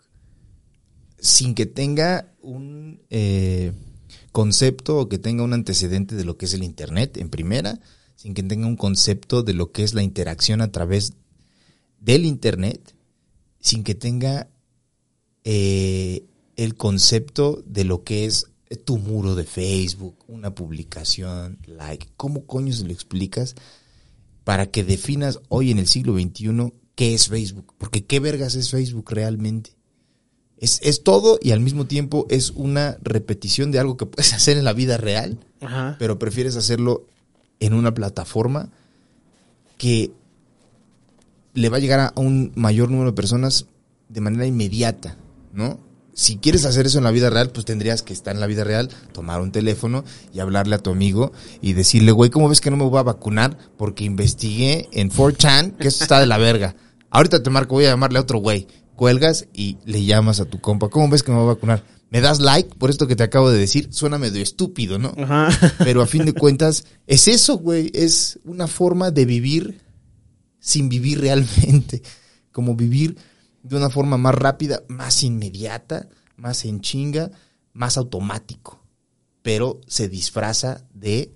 [1.19, 3.71] Sin que tenga un eh,
[4.33, 7.79] concepto o que tenga un antecedente de lo que es el Internet, en primera,
[8.17, 11.13] sin que tenga un concepto de lo que es la interacción a través
[12.03, 12.93] del Internet,
[13.59, 14.49] sin que tenga
[15.43, 18.47] eh, el concepto de lo que es
[18.85, 22.09] tu muro de Facebook, una publicación, like.
[22.17, 23.55] ¿Cómo coño se lo explicas
[24.43, 27.73] para que definas hoy en el siglo XXI qué es Facebook?
[27.77, 29.71] Porque qué vergas es Facebook realmente.
[30.57, 34.57] Es, es todo y al mismo tiempo es una repetición de algo que puedes hacer
[34.57, 35.95] en la vida real, Ajá.
[35.99, 37.07] pero prefieres hacerlo
[37.59, 38.71] en una plataforma
[39.77, 40.11] que
[41.53, 43.67] le va a llegar a un mayor número de personas
[44.09, 45.17] de manera inmediata,
[45.53, 45.79] ¿no?
[46.15, 48.63] Si quieres hacer eso en la vida real, pues tendrías que estar en la vida
[48.63, 52.69] real, tomar un teléfono y hablarle a tu amigo y decirle, güey, ¿cómo ves que
[52.69, 53.57] no me voy a vacunar?
[53.77, 56.75] Porque investigué en 4chan que esto está de la verga.
[57.09, 58.67] Ahorita te marco, voy a llamarle a otro güey.
[58.95, 60.89] Cuelgas y le llamas a tu compa.
[60.89, 61.83] ¿Cómo ves que me voy a vacunar?
[62.11, 63.87] ¿Me das like por esto que te acabo de decir?
[63.89, 65.15] Suena medio estúpido, ¿no?
[65.17, 65.49] Ajá.
[65.79, 67.89] Pero a fin de cuentas, es eso, güey.
[67.95, 69.81] Es una forma de vivir
[70.63, 72.01] sin vivir realmente.
[72.51, 73.17] Como vivir
[73.63, 77.31] de una forma más rápida, más inmediata, más en chinga,
[77.73, 78.81] más automático.
[79.41, 81.33] Pero se disfraza de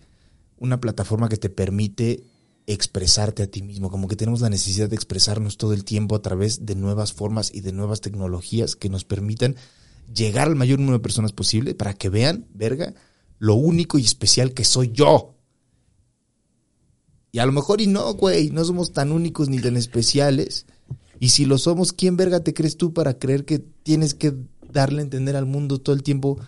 [0.57, 2.23] una plataforma que te permite
[2.67, 6.21] expresarte a ti mismo, como que tenemos la necesidad de expresarnos todo el tiempo a
[6.21, 9.55] través de nuevas formas y de nuevas tecnologías que nos permitan
[10.13, 12.93] llegar al mayor número de personas posible para que vean, verga,
[13.39, 15.36] lo único y especial que soy yo.
[17.37, 20.65] Y a lo mejor y no, güey, no somos tan únicos ni tan especiales.
[21.19, 24.33] Y si lo somos, ¿quién verga te crees tú para creer que tienes que
[24.73, 26.39] darle a entender al mundo todo el tiempo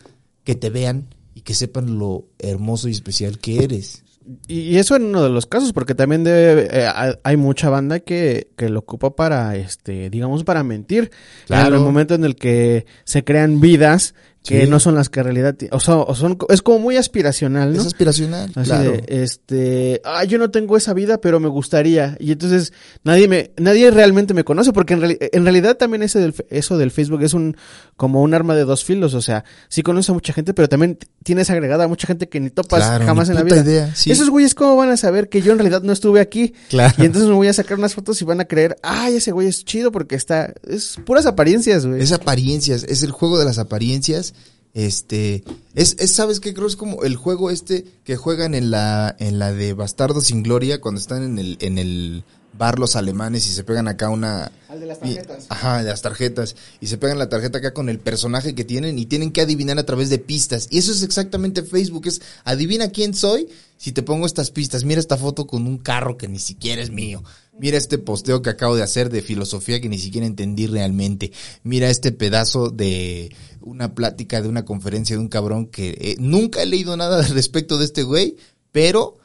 [0.44, 4.04] que te vean y que sepan lo hermoso y especial que eres?
[4.48, 8.00] Y eso en uno de los casos, porque también debe- eh, hay- hay mucha banda
[8.00, 11.12] que, que lo ocupa para, este, digamos, para mentir.
[11.46, 11.68] Claro.
[11.68, 14.70] En el momento en el que se crean vidas que Sí.
[14.70, 17.80] no son las que en realidad, o sea, o son, es como muy aspiracional, ¿no?
[17.82, 18.92] Es aspiracional, Así claro.
[18.94, 22.16] de, este, ah, yo no tengo esa vida, pero me gustaría.
[22.20, 22.72] Y entonces
[23.04, 26.78] nadie me, nadie realmente me conoce, porque en, reali- en realidad también ese del, eso
[26.78, 27.58] del Facebook es un,
[27.98, 29.14] como un arma de dos filos.
[29.14, 32.40] O sea, sí conoces a mucha gente, pero también tienes agregada a mucha gente que
[32.40, 33.62] ni topas Claro, jamás ni en la vida.
[33.62, 34.10] idea, sí.
[34.10, 36.54] Esos güeyes, ¿cómo van a saber que yo en realidad no estuve aquí?
[36.70, 36.96] Claro.
[36.98, 39.48] Y entonces me voy a sacar unas fotos y van a creer, ay, ese güey
[39.50, 42.02] es chido porque está, es puras apariencias, güey.
[42.02, 44.34] Es apariencias, es el juego de las apariencias.
[44.74, 46.54] Este, es, es ¿sabes qué?
[46.54, 50.44] Creo es como el juego este que juegan en la, en la de Bastardo sin
[50.44, 52.24] Gloria cuando están en el, en el
[52.58, 54.52] bar los alemanes y se pegan acá una...
[54.68, 55.46] Al de las y- tarjetas.
[55.50, 56.56] ajá, de las tarjetas.
[56.82, 59.80] Y se pegan la tarjeta acá con el personaje que tienen y tienen que adivinar
[59.80, 60.68] a través de pistas.
[60.70, 64.84] Y eso es exactamente Facebook, es adivina quién soy si te pongo estas pistas.
[64.84, 67.24] Mira esta foto con un carro que ni siquiera es mío.
[67.58, 71.32] Mira este posteo que acabo de hacer de filosofía que ni siquiera entendí realmente.
[71.64, 76.62] Mira este pedazo de una plática de una conferencia de un cabrón que eh, nunca
[76.62, 78.36] he leído nada al respecto de este güey,
[78.72, 79.18] pero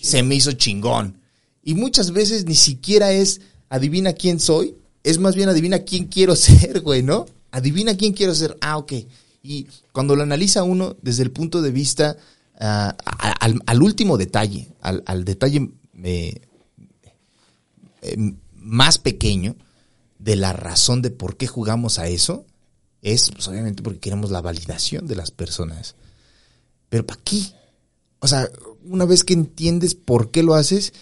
[0.00, 1.20] se me hizo chingón.
[1.66, 6.36] Y muchas veces ni siquiera es adivina quién soy, es más bien adivina quién quiero
[6.36, 7.26] ser, güey, ¿no?
[7.50, 8.56] Adivina quién quiero ser.
[8.60, 8.92] Ah, ok.
[9.42, 12.16] Y cuando lo analiza uno desde el punto de vista
[12.60, 12.96] ah,
[13.66, 15.72] al, último detalle, al, al detalle
[16.04, 16.40] eh,
[18.02, 19.56] eh, más pequeño
[20.20, 22.46] de la razón de por qué jugamos a eso,
[23.02, 25.96] es pues, obviamente porque queremos la validación de las personas.
[26.90, 27.42] Pero ¿para qué?
[28.20, 28.48] O sea,
[28.84, 30.92] una vez que entiendes por qué lo haces,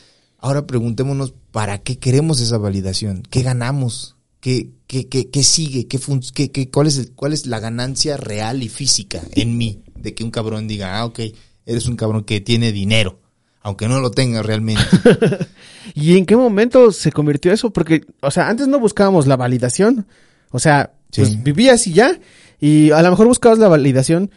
[0.45, 5.99] ahora preguntémonos para qué queremos esa validación, qué ganamos, qué, qué, qué, qué sigue, qué,
[6.35, 10.15] qué, qué- cuál, es el- cuál es la ganancia real y física en mí de
[10.15, 11.21] que un cabrón diga, ah, ok,
[11.65, 13.21] eres un cabrón que tiene dinero,
[13.63, 14.83] aunque no lo tenga realmente.
[15.95, 17.73] ¿Y en qué momento se convirtió eso?
[17.73, 20.07] Porque, o sea, antes no buscábamos la validación.
[20.51, 21.21] O sea, Sí.
[21.23, 22.19] pues vivías y ya.
[22.61, 24.31] Y a lo mejor buscabas la validación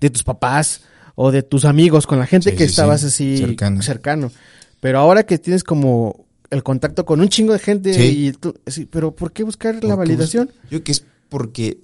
[0.00, 0.82] de tus papás
[1.14, 3.06] o de tus amigos con la gente Sí, que sí, estabas sí.
[3.08, 3.82] así Cercano.
[3.82, 4.30] cercano.
[4.80, 8.28] Pero ahora que tienes como el contacto con un chingo de gente Sí.
[8.28, 10.48] y tú, sí, pero ¿por qué buscar la ¿Por qué validación?
[10.64, 11.78] Yo creo que es porque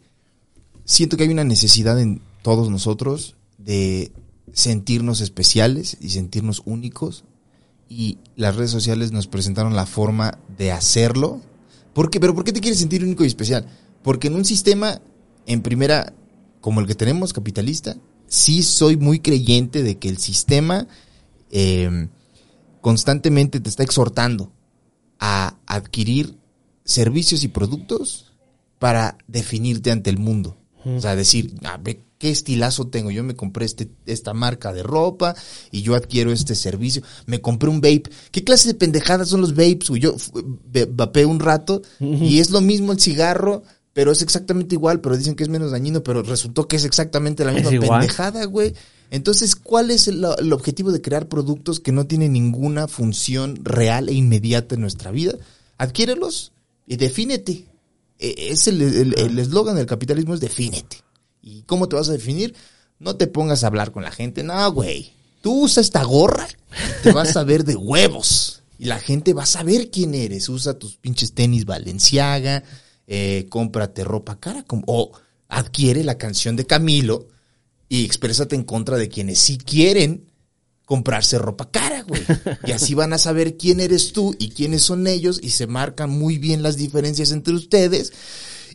[0.85, 4.13] siento que hay una necesidad en todos nosotros de
[4.53, 7.25] sentirnos especiales y sentirnos únicos
[7.89, 11.41] y las redes sociales nos presentaron la forma de hacerlo.
[11.93, 12.21] ¿Por qué?
[12.21, 13.67] ¿Pero por qué te quieres sentir único y especial?
[14.03, 15.01] Porque en un sistema,
[15.47, 16.13] en primera,
[16.61, 20.87] como el que tenemos, capitalista, sí soy muy creyente de que el sistema
[21.51, 22.09] eh,
[22.85, 24.53] constantemente te está exhortando
[25.19, 26.37] a adquirir
[26.85, 28.35] servicios y productos
[28.79, 30.59] para definirte ante el mundo.
[30.85, 33.11] O sea, decir, a ver, qué estilazo tengo.
[33.11, 35.35] Yo me compré este, esta marca de ropa
[35.71, 37.03] y yo adquiero este servicio.
[37.25, 38.11] Me compré un vape.
[38.31, 39.89] ¿Qué clase de pendejadas son los vapes?
[39.99, 40.15] Yo
[40.91, 43.63] vapeé un rato y es lo mismo el cigarro,
[43.95, 47.47] pero es exactamente igual, pero dicen que es menos dañino, pero resultó que es exactamente
[47.47, 48.75] la misma pendejada, güey.
[49.11, 54.09] Entonces, ¿cuál es el, el objetivo de crear productos que no tienen ninguna función real
[54.09, 55.35] e inmediata en nuestra vida?
[55.79, 56.53] Adquiérelos
[56.87, 57.67] y defínete.
[58.19, 60.99] E- Es el el- el eslogan del capitalismo es defínete.
[61.43, 62.55] ¿Y cómo te vas a definir?
[62.99, 64.43] No te pongas a hablar con la gente.
[64.43, 65.13] No, güey.
[65.43, 66.49] Tú usa esta gorra,
[67.03, 68.63] te vas a ver de huevos.
[68.79, 70.49] Y la gente va a saber quién eres.
[70.49, 72.65] Usa tus pinches tenis Valenciaga,
[73.07, 75.13] eh, cómprate ropa cara, com- o
[75.49, 77.29] adquiere la canción de Camilo
[77.89, 80.31] y exprésate en contra de quienes sí quieren
[80.85, 82.23] comprarse ropa cara, güey.
[82.67, 86.11] Y así van a saber quién eres tú y quiénes son ellos y se marcan
[86.11, 88.13] muy bien las diferencias entre ustedes.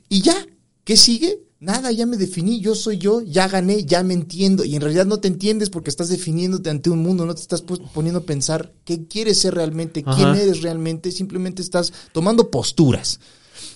[0.10, 0.45] Y ya,
[0.84, 1.43] ¿qué sigue?
[1.62, 4.63] Nada, ya me definí, yo soy yo, ya gané, ya me entiendo.
[4.63, 7.62] Y en realidad no te entiendes porque estás definiéndote ante un mundo, no te estás
[7.62, 10.41] poniendo a pensar qué quieres ser realmente, quién Ajá.
[10.41, 13.19] eres realmente, simplemente estás tomando posturas.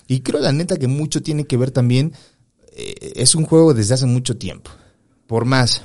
[0.08, 2.14] Y creo la neta que mucho tiene que ver también,
[2.72, 4.72] eh, es un juego desde hace mucho tiempo.
[5.34, 5.82] Por más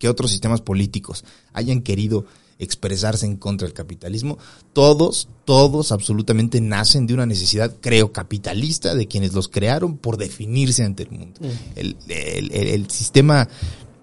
[0.00, 2.26] que otros sistemas políticos hayan querido
[2.58, 4.38] expresarse en contra del capitalismo,
[4.72, 10.82] todos, todos absolutamente nacen de una necesidad, creo, capitalista de quienes los crearon por definirse
[10.82, 11.38] ante el mundo.
[11.76, 13.48] El, el- el- el sistema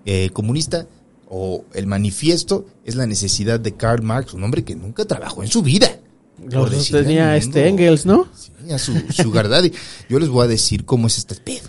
[0.06, 0.88] eh, comunista
[1.28, 5.50] o el manifiesto es la necesidad de Karl Marx, un hombre que nunca trabajó en
[5.50, 6.00] su vida.
[6.42, 8.30] Lo Por decirle tenía este Engels, ¿no?
[8.34, 8.94] Sí, a su
[9.34, 9.74] daddy.
[10.08, 11.68] Yo les voy a decir cómo es este pedo.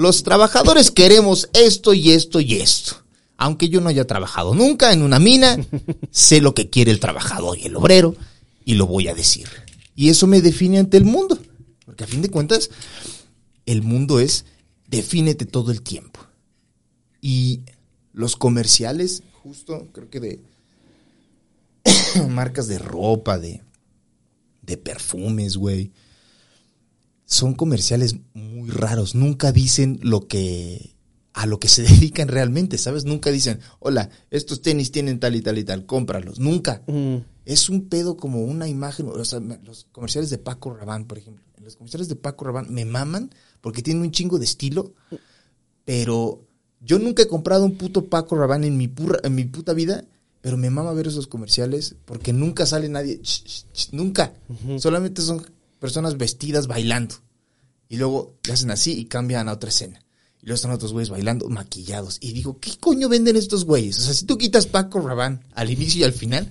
[0.00, 3.04] Los trabajadores queremos esto y esto y esto.
[3.36, 5.58] Aunque yo no haya trabajado nunca en una mina,
[6.10, 8.16] sé lo que quiere el trabajador y el obrero
[8.64, 9.46] y lo voy a decir.
[9.94, 11.38] Y eso me define ante el mundo.
[11.84, 12.70] Porque a fin de cuentas,
[13.66, 14.46] el mundo es
[14.86, 16.20] defínete todo el tiempo.
[17.20, 17.60] Y
[18.14, 20.40] los comerciales, justo, creo que de
[22.30, 23.62] marcas de ropa, de,
[24.62, 25.92] de perfumes, güey.
[27.30, 29.14] Son comerciales muy raros.
[29.14, 30.96] Nunca dicen lo que
[31.32, 33.04] a lo que se dedican realmente, ¿sabes?
[33.04, 36.40] Nunca dicen, hola, estos tenis tienen tal y tal y tal, cómpralos.
[36.40, 36.82] Nunca.
[36.88, 37.18] Mm.
[37.46, 41.44] Es un pedo como una imagen, o sea, los comerciales de Paco Rabanne, por ejemplo.
[41.62, 44.92] Los comerciales de Paco Rabanne me maman porque tienen un chingo de estilo,
[45.84, 46.44] pero
[46.80, 50.04] yo nunca he comprado un puto Paco Rabanne en mi, purra- en mi puta vida,
[50.40, 54.32] pero me mama ver esos comerciales porque nunca sale nadie, ch, ch, ch, nunca.
[54.78, 55.44] Solamente son
[55.80, 57.16] personas vestidas bailando.
[57.88, 60.00] Y luego le hacen así y cambian a otra escena.
[60.42, 62.18] Y luego están otros güeyes bailando maquillados.
[62.20, 63.98] Y digo, ¿qué coño venden estos güeyes?
[63.98, 66.48] O sea, si tú quitas Paco Rabanne al inicio y al final,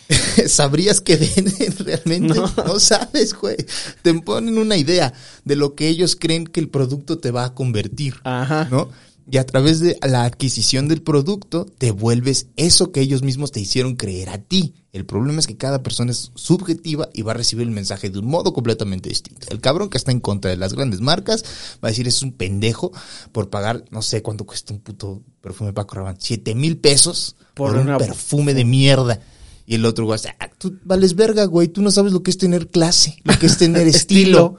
[0.46, 2.34] ¿sabrías que venden realmente?
[2.34, 2.52] No.
[2.64, 2.78] No.
[2.78, 3.56] sabes, güey.
[4.02, 5.12] Te ponen una idea
[5.44, 8.16] de lo que ellos creen que el producto te va a convertir.
[8.22, 8.68] Ajá.
[8.70, 8.90] ¿no?
[9.30, 13.60] Y a través de la adquisición del producto, te vuelves eso que ellos mismos te
[13.60, 14.74] hicieron creer a ti.
[14.92, 18.18] El problema es que cada persona es subjetiva y va a recibir el mensaje de
[18.18, 19.46] un modo completamente distinto.
[19.48, 21.44] El cabrón que está en contra de las grandes marcas
[21.82, 22.92] va a decir es un pendejo
[23.32, 27.72] por pagar, no sé cuánto cuesta un puto perfume Paco Rabanne, siete mil pesos por,
[27.72, 29.18] Por un perfume de mierda.
[29.64, 32.36] Y el otro güey, ah, tú vales verga, güey, tú no sabes lo que es
[32.36, 34.56] tener clase, lo que es tener estilo.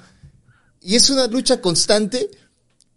[0.81, 2.31] Y es una lucha constante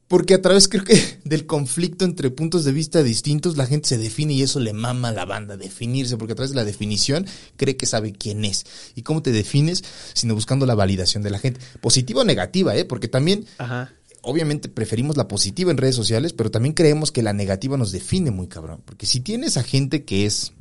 [0.08, 3.98] porque a través creo que del conflicto entre puntos de vista distintos la gente se
[3.98, 7.26] define y eso le mama a la banda definirse porque a través de la definición
[7.56, 8.64] cree que sabe quién es.
[8.94, 9.82] ¿Y cómo te defines?
[10.14, 11.60] Sino buscando la validación de la gente.
[11.80, 12.84] Positiva o negativa, ¿eh?
[12.84, 13.92] Porque también Ajá.
[14.22, 18.30] obviamente preferimos la positiva en redes sociales, pero también creemos que la negativa nos define
[18.30, 18.82] muy cabrón.
[18.84, 20.52] Porque si tienes a gente que es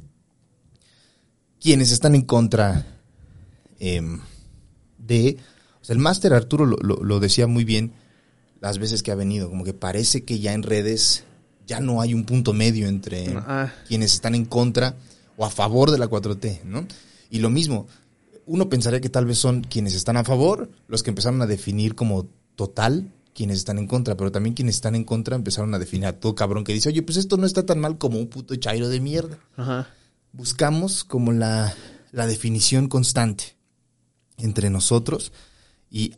[1.60, 2.86] quienes están en contra
[3.80, 4.22] em,
[4.98, 5.38] de...
[5.82, 7.94] O sea, el máster Arturo lo, lo- lo decía muy bien
[8.66, 11.24] las veces que ha venido, como que parece que ya en redes
[11.68, 13.72] ya no hay un punto medio entre Ah.
[13.88, 14.96] quienes están en contra
[15.38, 16.88] o a favor de la 4T, ¿no?
[17.30, 17.88] Y lo mismo,
[18.48, 21.94] uno pensaría que tal vez son quienes están a favor los que empezaron a definir
[21.96, 26.08] como total quienes están en contra, pero también quienes están en contra empezaron a definir
[26.08, 28.56] a todo cabrón que dice, oye, pues esto no está tan mal como un puto
[28.56, 29.38] chairo de mierda.
[29.58, 29.90] Ajá.
[30.32, 31.74] Buscamos como la,
[32.12, 33.56] la definición constante
[34.38, 35.32] entre nosotros
[35.92, 36.16] y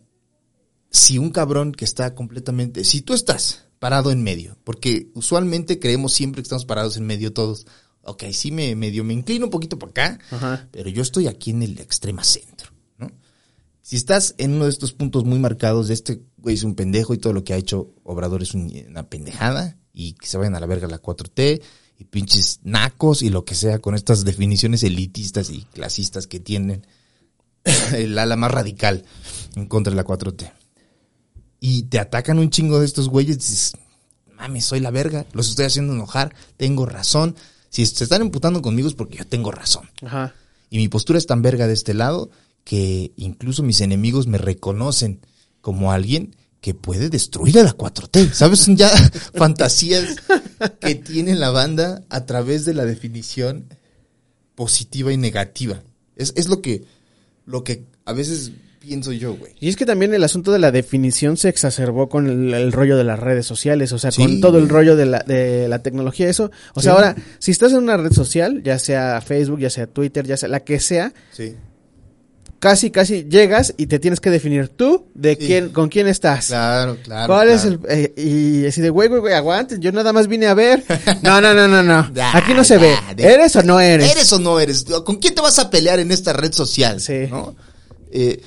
[0.97, 6.13] si un cabrón que está completamente, si tú estás parado en medio, porque usualmente creemos
[6.13, 7.67] siempre que estamos parados en medio todos,
[8.01, 10.67] ok, sí me medio me inclino un poquito para acá, Ajá.
[10.71, 13.12] pero yo estoy aquí en el extrema centro, ¿no?
[13.81, 17.13] Si estás en uno de estos puntos muy marcados de este güey es un pendejo
[17.13, 20.55] y todo lo que ha hecho Obrador es un- una pendejada y que se vayan
[20.55, 21.62] a la verga la 4T
[21.99, 26.86] y pinches nacos y lo que sea con estas definiciones elitistas y clasistas que tienen
[27.95, 29.03] el ala más radical
[29.55, 30.51] en contra de la 4T.
[31.60, 33.74] Y te atacan un chingo de estos güeyes, dices,
[34.36, 37.36] mames, soy la verga, los estoy haciendo enojar, tengo razón.
[37.70, 39.89] Si se están emputando conmigo es porque yo tengo razón.
[40.02, 40.34] Ajá.
[40.70, 42.30] Y mi postura es tan verga de este lado
[42.63, 45.22] que incluso mis enemigos me reconocen
[45.62, 48.32] como alguien que puede destruir a la 4T.
[48.34, 48.60] ¿Sabes?
[48.60, 48.89] Son ya
[49.34, 50.17] fantasías
[50.80, 53.74] que tiene la banda a través de la definición
[54.56, 55.82] positiva y negativa.
[56.15, 56.84] Es, es lo que,
[57.46, 58.52] lo que a veces
[58.88, 59.54] pienso yo, güey.
[59.60, 62.95] Y es que también el asunto de la definición se exacerbó con el, el rollo
[62.97, 65.80] de las redes sociales, o sea, Sí, con todo el rollo de la, de la
[65.84, 66.52] tecnología, eso.
[66.73, 70.26] O sea, ahora, si estás en una red social, ya sea Facebook, ya sea Twitter,
[70.26, 71.56] ya sea la que sea, Sí.
[72.60, 75.45] casi, casi llegas y te tienes que definir tú de Sí.
[75.47, 76.47] quién, con quién estás.
[76.47, 77.28] Claro, claro.
[77.28, 77.80] ¿Cuál es el...?
[77.88, 80.84] eh, y así de, güey, güey, güey, aguanten, yo nada más vine a ver.
[81.21, 82.10] No, no, no, no, no.
[82.34, 82.93] Aquí no se ve.
[83.17, 84.12] ¿Eres o no eres?
[84.12, 84.86] ¿Eres o no eres?
[85.06, 87.00] ¿Con quién te vas a pelear en esta red social?
[87.02, 87.28] Sí.
[87.30, 87.56] ¿no?
[88.12, 88.41] Eh,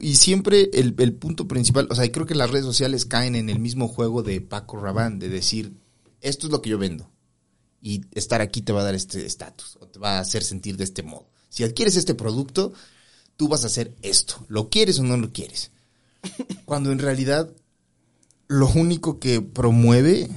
[0.00, 3.50] y siempre el, el punto principal, o sea, creo que las redes sociales caen en
[3.50, 5.72] el mismo juego de Paco Rabán, de decir,
[6.20, 7.10] esto es lo que yo vendo.
[7.82, 10.76] Y estar aquí te va a dar este estatus, o te va a hacer sentir
[10.76, 11.28] de este modo.
[11.48, 12.72] Si adquieres este producto,
[13.36, 14.44] tú vas a hacer esto.
[14.48, 15.70] ¿Lo quieres o no lo quieres?
[16.64, 17.50] Cuando en realidad
[18.48, 20.28] lo único que promueve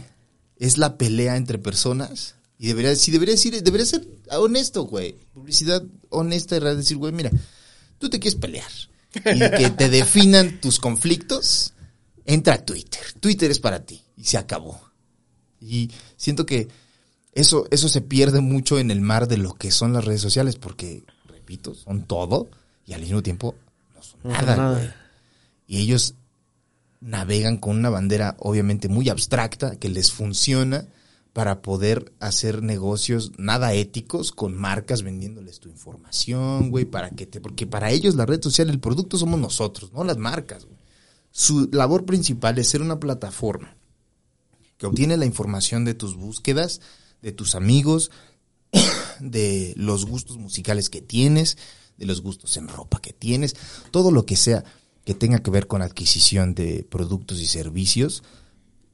[0.57, 2.35] es la pelea entre personas.
[2.57, 5.15] Y debería, si debería decir, debería ser honesto, güey.
[5.33, 7.31] Publicidad honesta y decir, güey, mira,
[7.97, 8.71] tú te quieres pelear.
[9.13, 11.73] Y que te definan tus conflictos,
[12.25, 13.01] entra a Twitter.
[13.19, 14.01] Twitter es para ti.
[14.17, 14.81] Y se acabó.
[15.59, 16.67] Y siento que
[17.33, 20.55] eso, eso se pierde mucho en el mar de lo que son las redes sociales,
[20.55, 22.49] porque, repito, son todo
[22.85, 23.55] y al mismo tiempo
[23.95, 24.95] no son No nada, nada.
[25.67, 26.15] Y ellos
[27.01, 30.85] navegan con una bandera obviamente muy abstracta que les funciona
[31.33, 37.41] para poder hacer negocios nada éticos con marcas vendiéndoles tu información, güey, para que te
[37.41, 40.67] porque para ellos la red social el producto somos nosotros, no las marcas.
[41.31, 43.75] Su labor principal es ser una plataforma
[44.77, 46.81] que obtiene la información de tus búsquedas,
[47.23, 48.11] de tus amigos,
[49.19, 51.57] de los gustos musicales que tienes,
[51.97, 53.55] de los gustos en ropa que tienes,
[53.89, 54.63] todo lo que sea
[55.03, 58.23] que tenga que ver con adquisición de productos y servicios,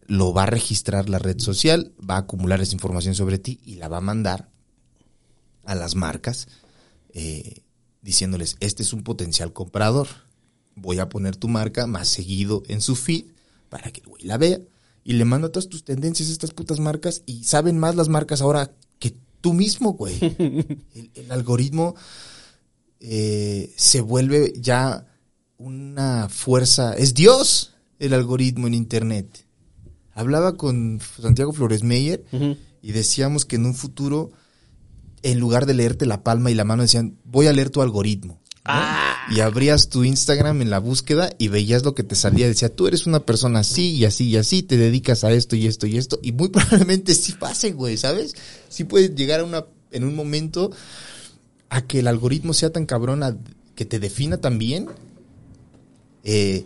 [0.10, 3.76] lo va a registrar la red social, va a acumular esa información sobre ti y
[3.76, 4.50] la va a mandar
[5.66, 6.48] a las marcas
[7.14, 7.62] eh,
[8.02, 10.08] diciéndoles, este es un potencial comprador,
[10.76, 13.26] voy a poner tu marca más seguido en su feed
[13.70, 14.60] para que el güey la vea
[15.04, 18.42] y le manda todas tus tendencias a estas putas marcas y saben más las marcas
[18.42, 20.18] ahora que tú mismo, güey.
[20.96, 21.94] El, el algoritmo
[23.00, 25.06] eh, se vuelve ya
[25.60, 29.46] una fuerza, es Dios el algoritmo en Internet.
[30.20, 32.24] Hablaba con Santiago Flores Meyer
[32.82, 34.32] y decíamos que en un futuro,
[35.24, 38.34] en lugar de leerte la palma y la mano, decían, voy a leer tu algoritmo.
[38.34, 38.50] ¿no?
[38.66, 39.16] Ah.
[39.32, 42.48] Y abrías tu Instagram en la búsqueda y veías lo que te salía.
[42.48, 45.68] Decía, tú eres una persona así y así y así, te dedicas a esto y
[45.68, 46.20] esto y esto.
[46.22, 48.36] Y muy probablemente sí pase, güey, ¿sabes?
[48.68, 50.72] Sí puede llegar a una, en un momento
[51.70, 53.38] a que el algoritmo sea tan cabrón, a-
[53.76, 54.88] que te defina también
[56.24, 56.66] eh,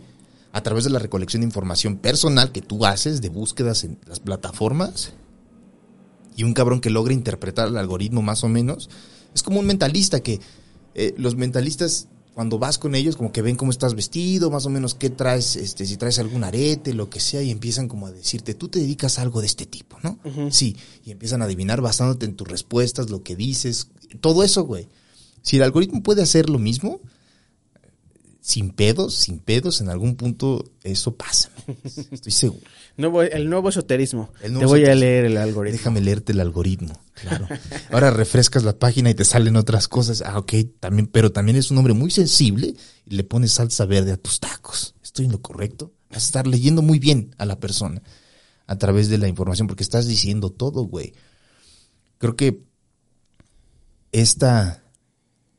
[0.53, 4.19] a través de la recolección de información personal que tú haces de búsquedas en las
[4.19, 5.13] plataformas
[6.35, 8.89] y un cabrón que logra interpretar el algoritmo más o menos.
[9.33, 10.39] Es como un mentalista que
[10.93, 14.69] eh, los mentalistas cuando vas con ellos como que ven cómo estás vestido, más o
[14.69, 18.11] menos qué traes, este, si traes algún arete, lo que sea, y empiezan como a
[18.11, 20.19] decirte, tú te dedicas a algo de este tipo, ¿no?
[20.49, 23.89] Sí, y empiezan a adivinar basándote en tus respuestas, lo que dices,
[24.19, 24.87] todo eso, güey.
[25.43, 27.01] Si el algoritmo puede hacer lo mismo,
[28.45, 31.49] sin pedos, sin pedos, en algún punto eso pasa.
[32.11, 32.59] Estoy seguro.
[32.97, 34.31] Nuevo- el nuevo esoterismo.
[34.41, 35.77] El Te voy a leer el algoritmo.
[35.77, 37.47] Déjame leerte el algoritmo, claro.
[37.89, 40.21] Ahora refrescas la página y te salen otras cosas.
[40.25, 44.11] Ah, ok, también, pero también es un hombre muy sensible y le pones salsa verde
[44.11, 44.93] a tus tacos.
[45.01, 45.93] ¿Estoy en lo correcto?
[46.09, 48.01] Vas a estar leyendo muy bien a la persona
[48.67, 51.13] a través de la información porque estás diciendo todo, güey.
[52.17, 52.61] Creo que
[54.11, 54.83] esta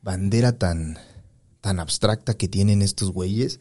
[0.03, 0.99] bandera tan,
[1.65, 3.59] tan abstracta que tienen estos güeyes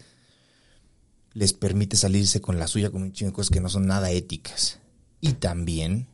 [1.32, 4.12] les permite salirse con la suya con un chingo de cosas que no son nada
[4.12, 4.80] éticas.
[5.22, 6.08] Y también,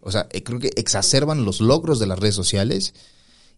[0.00, 2.94] o sea, eh, creo que exacerban los logros de las redes sociales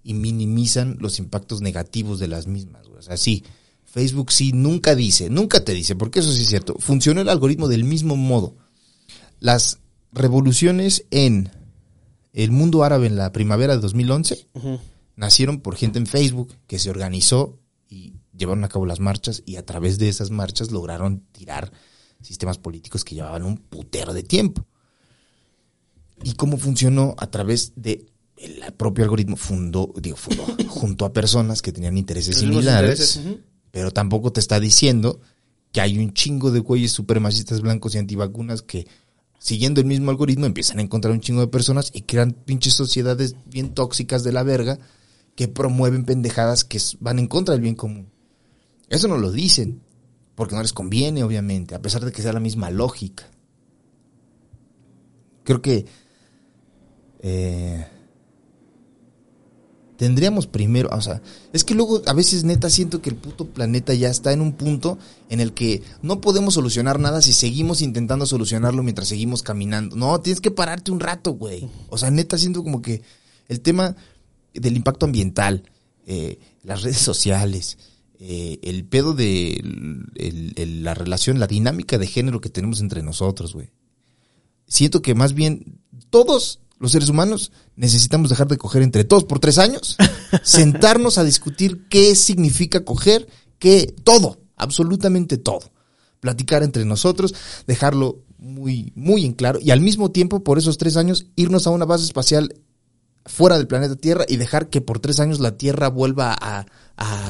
[0.03, 2.89] y minimizan los impactos negativos de las mismas.
[2.89, 3.45] O sea, sí,
[3.85, 7.69] Facebook sí nunca dice, nunca te dice, porque eso sí es cierto, funcionó el algoritmo
[7.69, 8.57] del mismo modo.
[9.39, 9.79] Las
[10.11, 11.53] revoluciones en
[12.33, 14.81] el mundo árabe en la primavera de 2011 Ujú.
[15.23, 19.55] Nacieron por gente en Facebook que se organizó y llevaron a cabo las marchas y
[19.55, 21.73] a través de esas marchas lograron tirar
[22.21, 24.67] sistemas políticos que llevaban un putero de tiempo.
[26.25, 27.15] ¿Y cómo funcionó?
[27.19, 28.05] A través de
[28.37, 33.93] el propio algoritmo fundó, digo, fundó, junto a personas que tenían intereses similares, intereses, pero
[33.93, 35.21] tampoco te está diciendo
[35.71, 38.89] que hay un chingo de güeyes supremacistas blancos y antivacunas que,
[39.39, 43.37] siguiendo el mismo algoritmo, empiezan a encontrar un chingo de personas y crean pinches sociedades
[43.47, 44.81] bien tóxicas de la verga
[45.35, 48.11] que promueven pendejadas que van en contra del bien común.
[48.89, 49.83] Eso no lo dicen,
[50.35, 53.31] porque no les conviene, obviamente, a pesar de que sea la misma lógica.
[55.45, 55.87] Creo que
[57.21, 57.87] eh,
[59.97, 61.23] tendríamos primero, o sea,
[61.53, 64.53] es que luego a veces neta siento que el puto planeta ya está en un
[64.53, 69.97] punto en el que no podemos solucionar nada si seguimos intentando solucionarlo mientras seguimos caminando.
[69.97, 71.69] No, tienes que pararte un rato, güey.
[71.89, 73.03] O sea, neta siento como que
[73.49, 73.97] el tema
[74.55, 75.65] del impacto ambiental,
[76.07, 77.79] eh, las redes sociales,
[78.19, 79.61] eh, el pedo de
[80.83, 83.73] la relación, la dinámica de género que tenemos entre nosotros, güey.
[84.67, 85.81] Siento que más bien
[86.11, 89.97] todos los seres humanos necesitamos dejar de coger entre todos por tres años,
[90.43, 93.29] sentarnos a discutir qué significa coger,
[93.59, 95.73] qué, todo, absolutamente todo.
[96.21, 97.35] Platicar entre nosotros,
[97.67, 101.71] dejarlo muy, muy en claro y al mismo tiempo, por esos tres años, irnos a
[101.71, 102.55] una base espacial
[103.27, 106.67] fuera del planeta Tierra y dejar que por tres años la Tierra vuelva a,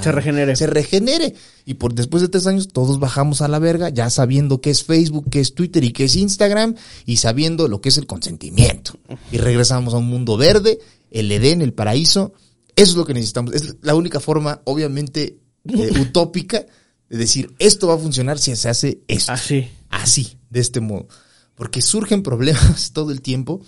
[0.03, 0.57] se regenere.
[0.57, 1.34] Se regenere.
[1.64, 4.84] Y por después de tres años todos bajamos a la verga, ya sabiendo qué es
[4.84, 6.74] Facebook, qué es Twitter y qué es Instagram,
[7.07, 8.99] y sabiendo lo que es el consentimiento.
[9.30, 10.78] Y regresamos a un mundo verde,
[11.11, 12.34] el Edén, el paraíso.
[12.74, 13.55] Eso es lo que necesitamos.
[13.55, 16.66] Es la única forma, obviamente, eh, utópica
[17.09, 19.32] de decir, esto va a funcionar si se hace esto.
[19.32, 19.68] Así.
[19.90, 21.09] Así, de este modo.
[21.55, 23.61] Porque surgen problemas todo el tiempo.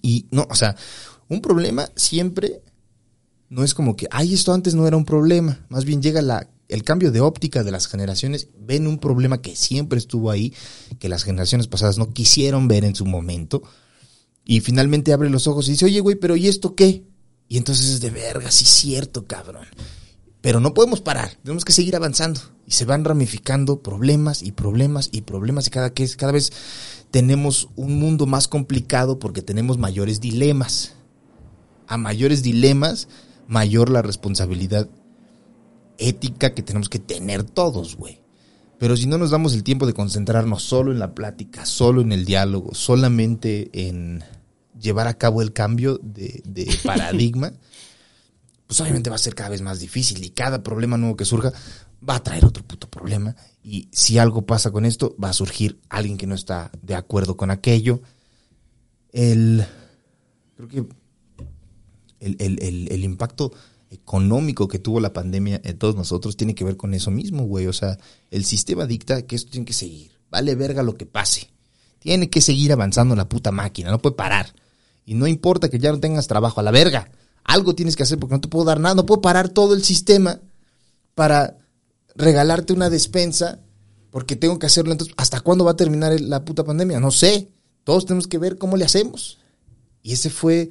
[0.00, 0.76] Y no, o sea,
[1.28, 2.62] un problema siempre
[3.50, 5.64] no es como que, ay, esto antes no era un problema.
[5.68, 9.56] Más bien llega la, el cambio de óptica de las generaciones, ven un problema que
[9.56, 10.54] siempre estuvo ahí,
[10.98, 13.62] que las generaciones pasadas no quisieron ver en su momento.
[14.44, 17.04] Y finalmente abre los ojos y dice, oye, güey, pero ¿y esto qué?
[17.48, 19.66] Y entonces es de verga, sí cierto, cabrón.
[20.40, 22.40] Pero no podemos parar, tenemos que seguir avanzando.
[22.66, 26.52] Y se van ramificando problemas y problemas y problemas y cada, cada vez
[27.10, 30.92] tenemos un mundo más complicado porque tenemos mayores dilemas.
[31.88, 33.08] A mayores dilemas,
[33.48, 34.88] mayor la responsabilidad
[35.98, 38.20] ética que tenemos que tener todos, güey.
[38.78, 42.12] Pero si no nos damos el tiempo de concentrarnos solo en la plática, solo en
[42.12, 44.22] el diálogo, solamente en
[44.78, 46.42] llevar a cabo el cambio de,
[46.84, 47.52] paradigma,
[48.68, 51.52] pues obviamente va a ser cada vez más difícil y cada problema nuevo que surja
[52.08, 53.34] va a traer otro puto problema.
[53.64, 57.36] Y si algo pasa con esto, va a surgir alguien que no está de acuerdo
[57.36, 58.00] con aquello.
[59.10, 59.66] El.
[60.56, 60.86] Creo que
[62.20, 63.52] el, impacto
[63.90, 67.66] económico que tuvo la pandemia en todos nosotros tiene que ver con eso mismo, güey.
[67.66, 67.98] O sea,
[68.30, 70.12] el sistema dicta que esto tiene que seguir.
[70.30, 71.50] Vale verga lo que pase.
[71.98, 74.54] Tiene que seguir avanzando la puta máquina, no puede parar.
[75.04, 77.10] Y no importa que ya no tengas trabajo, a la verga.
[77.44, 78.94] Algo tienes que hacer porque no te puedo dar nada.
[78.94, 80.38] No puedo parar todo el sistema
[81.14, 81.56] para
[82.14, 83.58] regalarte una despensa
[84.10, 84.92] porque tengo que hacerlo.
[84.92, 87.00] Entonces, ¿hasta cuándo va a terminar la puta pandemia?
[87.00, 87.48] No sé.
[87.84, 89.38] Todos tenemos que ver cómo le hacemos.
[90.02, 90.68] Y ese fue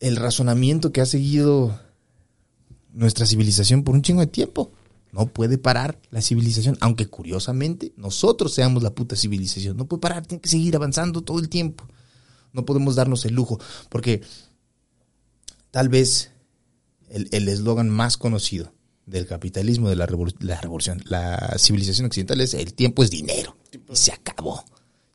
[0.00, 1.78] el razonamiento que ha seguido
[2.92, 4.72] nuestra civilización por un chingo de tiempo.
[5.12, 9.76] No puede parar la civilización, aunque curiosamente nosotros seamos la puta civilización.
[9.76, 11.86] No puede parar, tiene que seguir avanzando todo el tiempo.
[12.52, 14.22] No podemos darnos el lujo, porque
[15.70, 16.30] tal vez
[17.08, 18.72] el eslogan más conocido
[19.10, 20.06] del capitalismo, de la,
[20.40, 23.56] la, revolución, la civilización occidental es el tiempo es dinero.
[23.72, 24.64] Y se acabó.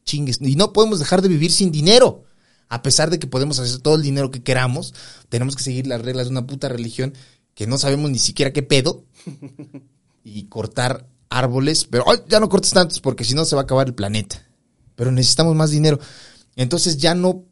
[0.03, 0.39] Chingues.
[0.41, 2.24] Y no podemos dejar de vivir sin dinero
[2.69, 4.93] a pesar de que podemos hacer todo el dinero que queramos,
[5.29, 7.13] tenemos que seguir las reglas de una puta religión
[7.53, 9.03] que no sabemos ni siquiera qué pedo
[10.23, 13.87] y cortar árboles, pero ya no cortes tantos porque si no se va a acabar
[13.87, 14.45] el planeta.
[14.95, 15.99] Pero necesitamos más dinero.
[16.55, 17.43] Entonces ya no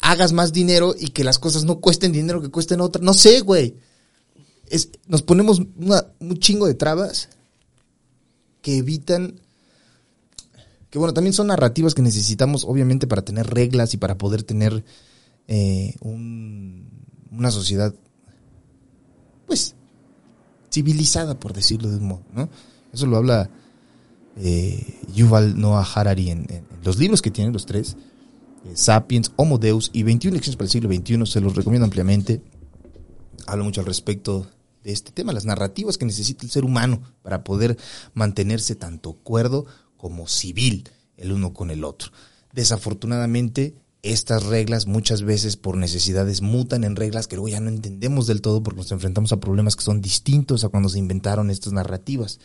[0.00, 3.02] hagas más dinero y que las cosas no cuesten dinero que cuesten otra.
[3.02, 3.76] No sé, güey.
[5.06, 7.28] nos ponemos un chingo de trabas
[8.60, 9.40] que evitan
[10.92, 14.84] que bueno, también son narrativas que necesitamos obviamente para tener reglas y para poder tener
[15.48, 17.94] eh, una sociedad,
[19.46, 19.74] pues,
[20.70, 22.50] civilizada, por decirlo de un modo, ¿no?
[22.92, 23.48] Eso lo habla
[24.36, 26.46] eh, Yuval Noah Harari en,
[26.84, 27.96] los libros que tienen los tres,
[28.66, 32.42] eh, Sapiens, Homo Deus y 21 lecciones para el siglo XXI, se los recomiendo ampliamente.
[33.46, 34.46] Hablo mucho al respecto
[34.84, 37.78] de este tema, las narrativas que necesita el ser humano para poder
[38.12, 39.64] mantenerse tanto cuerdo
[40.02, 42.10] como civil el uno con el otro.
[42.52, 48.26] Desafortunadamente, estas reglas muchas veces por necesidades mutan en reglas que luego ya no entendemos
[48.26, 51.72] del todo porque nos enfrentamos a problemas que son distintos a cuando se inventaron estas
[51.72, 52.40] narrativas.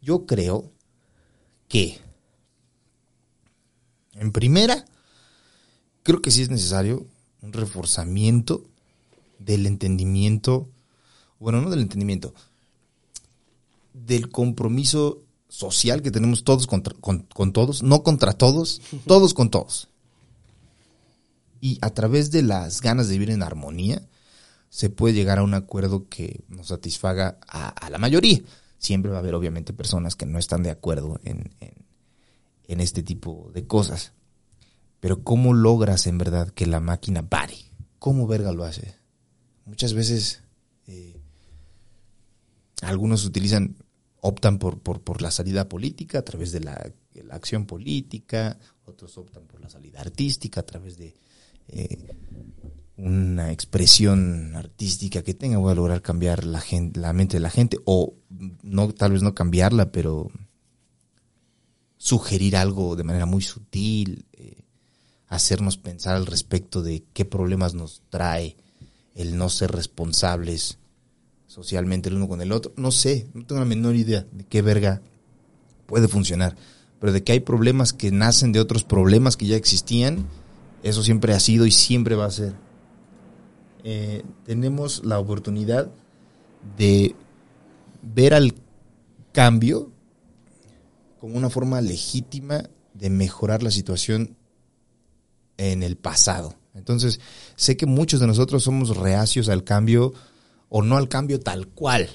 [0.00, 0.70] Yo creo
[1.66, 1.98] que,
[4.12, 4.84] en primera,
[6.04, 7.08] creo que sí es necesario
[7.42, 8.62] un reforzamiento
[9.40, 10.68] del entendimiento,
[11.40, 12.34] bueno, no del entendimiento,
[13.94, 19.50] del compromiso social que tenemos todos contra- con, con todos, no contra todos, todos con
[19.50, 19.88] todos.
[21.60, 24.06] Y a través de las ganas de vivir en armonía,
[24.70, 28.40] se puede llegar a un acuerdo que nos satisfaga a, a la mayoría.
[28.78, 31.72] Siempre va a haber obviamente personas que no están de acuerdo en, en,
[32.68, 34.12] en este tipo de cosas.
[35.00, 37.56] Pero ¿cómo logras en verdad que la máquina pare?
[37.98, 38.94] ¿Cómo verga lo hace?
[39.64, 40.42] Muchas veces
[40.86, 41.20] eh,
[42.82, 43.76] algunos utilizan,
[44.20, 49.16] optan por, por, por la salida política a través de la, la acción política, otros
[49.18, 51.14] optan por la salida artística a través de
[51.68, 51.98] eh,
[52.96, 57.50] una expresión artística que tenga, voy a lograr cambiar la, gente, la mente de la
[57.50, 58.14] gente, o
[58.62, 60.30] no, tal vez no cambiarla, pero
[61.96, 64.64] sugerir algo de manera muy sutil, eh,
[65.28, 68.56] hacernos pensar al respecto de qué problemas nos trae
[69.14, 70.78] el no ser responsables
[71.58, 72.72] socialmente el uno con el otro.
[72.76, 75.02] No sé, no tengo la menor idea de qué verga
[75.86, 76.54] puede funcionar,
[77.00, 80.26] pero de que hay problemas que nacen de otros problemas que ya existían,
[80.84, 82.54] eso siempre ha sido y siempre va a ser.
[83.82, 85.90] Eh, tenemos la oportunidad
[86.76, 87.16] de
[88.02, 88.54] ver al
[89.32, 89.90] cambio
[91.20, 94.36] como una forma legítima de mejorar la situación
[95.56, 96.54] en el pasado.
[96.74, 97.18] Entonces,
[97.56, 100.12] sé que muchos de nosotros somos reacios al cambio
[100.68, 102.08] o no al cambio tal cual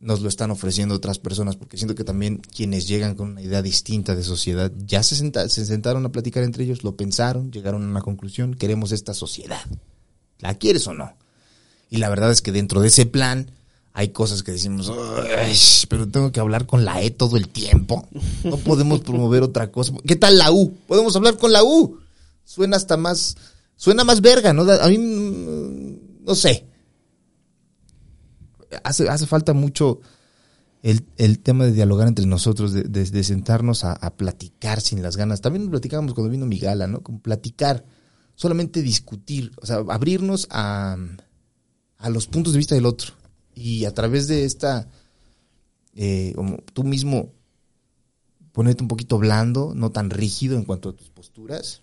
[0.00, 3.62] nos lo están ofreciendo otras personas, porque siento que también quienes llegan con una idea
[3.62, 7.84] distinta de sociedad ya se, senta- se sentaron a platicar entre ellos, lo pensaron, llegaron
[7.84, 9.60] a una conclusión, queremos esta sociedad.
[10.40, 11.14] ¿La quieres o no?
[11.88, 13.52] Y la verdad es que dentro de ese plan
[13.92, 14.90] hay cosas que decimos,
[15.38, 15.54] "Ay,
[15.88, 18.08] pero tengo que hablar con la E todo el tiempo.
[18.42, 19.92] No podemos promover otra cosa.
[20.04, 20.74] ¿Qué tal la U?
[20.88, 21.98] Podemos hablar con la U.
[22.44, 23.36] Suena hasta más,
[23.76, 24.62] suena más verga, ¿no?
[24.62, 26.66] A mí, mm, no sé.
[28.84, 30.00] Hace, hace falta mucho
[30.82, 35.40] el, el tema de dialogar entre nosotros, de, de- sentarnos a, platicar sin las ganas.
[35.40, 37.02] También platicábamos cuando vino mi gala, ¿no?
[37.02, 37.84] Como platicar,
[38.34, 40.96] solamente discutir, o sea, abrirnos a,
[41.98, 43.14] a los puntos de vista del otro.
[43.54, 44.88] Y a través de esta,
[45.94, 47.32] eh, como tú mismo,
[48.52, 51.82] ponerte un poquito blando, no tan rígido en cuanto a tus posturas,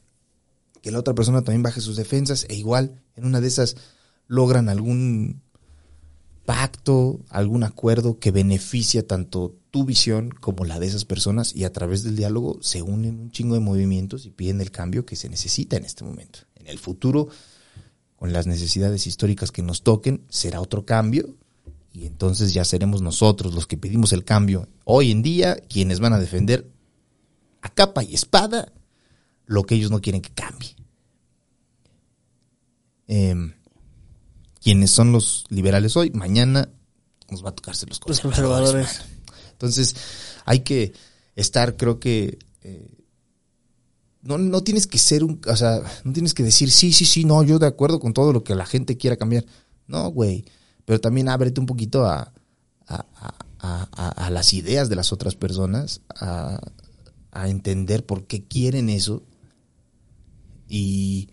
[0.82, 3.76] que la otra persona también baje sus defensas e igual en una de esas
[4.28, 5.42] logran algún
[6.50, 11.72] pacto, algún acuerdo que beneficia tanto tu visión como la de esas personas y a
[11.72, 15.30] través del diálogo se unen un chingo de movimientos y piden el cambio que se
[15.30, 16.40] necesita en este momento.
[16.56, 17.28] En el futuro,
[18.16, 21.36] con las necesidades históricas que nos toquen, será otro cambio
[21.94, 24.68] y entonces ya seremos nosotros los que pedimos el cambio.
[24.86, 26.68] Hoy en día, quienes van a defender
[27.62, 28.74] a capa y espada
[29.46, 30.76] lo que ellos no quieren que cambie.
[33.06, 33.54] Em,
[34.62, 36.70] quienes son los liberales hoy, mañana
[37.30, 38.88] nos va a tocarse los Los conservadores.
[38.88, 39.00] conservadores.
[39.28, 39.50] mano.
[39.52, 39.96] Entonces,
[40.46, 40.94] hay que
[41.36, 42.40] estar, creo que.
[42.64, 42.96] eh,
[44.22, 45.40] no, no tienes que ser un.
[45.48, 48.34] O sea, no tienes que decir, sí, sí, sí, no, yo de acuerdo con todo
[48.34, 49.46] lo que la gente quiera cambiar.
[49.88, 50.46] No, güey.
[50.86, 52.34] Pero también ábrete un poquito a,
[52.88, 56.60] a, a- a- a- a las ideas de las otras personas, a,
[57.32, 59.24] a entender por qué quieren eso.
[60.68, 61.30] Y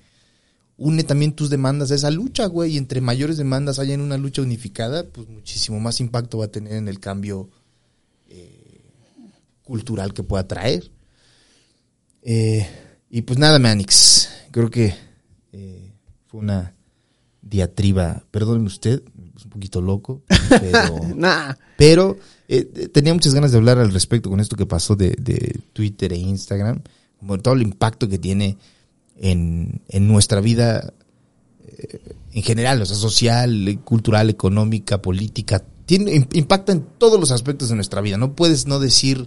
[0.79, 2.75] une también tus demandas a esa lucha, güey.
[2.75, 6.51] Y entre mayores demandas haya en una lucha unificada, pues muchísimo más impacto va a
[6.51, 7.49] tener en el cambio
[8.29, 8.81] eh,
[9.63, 10.91] cultural que pueda traer.
[12.23, 12.67] Eh,
[13.11, 14.29] y pues nada, Manix.
[14.51, 14.95] Creo que
[15.53, 15.93] eh,
[16.27, 16.75] fue una
[17.41, 19.03] diatriba, perdóneme usted,
[19.37, 21.55] es un poquito loco, pero, Nah.
[21.77, 22.19] pero
[22.93, 26.17] tenía muchas ganas de hablar al respecto con esto que pasó de, de Twitter e
[26.17, 26.83] Instagram,
[27.19, 28.57] como todo el impacto que tiene
[29.21, 30.93] en, en nuestra vida
[31.67, 32.01] eh,
[32.33, 37.77] en general, o sea, social, cultural, económica, política, tiene, impacta en todos los aspectos de
[37.77, 38.19] nuestra vida.
[38.19, 39.27] No puedes no decir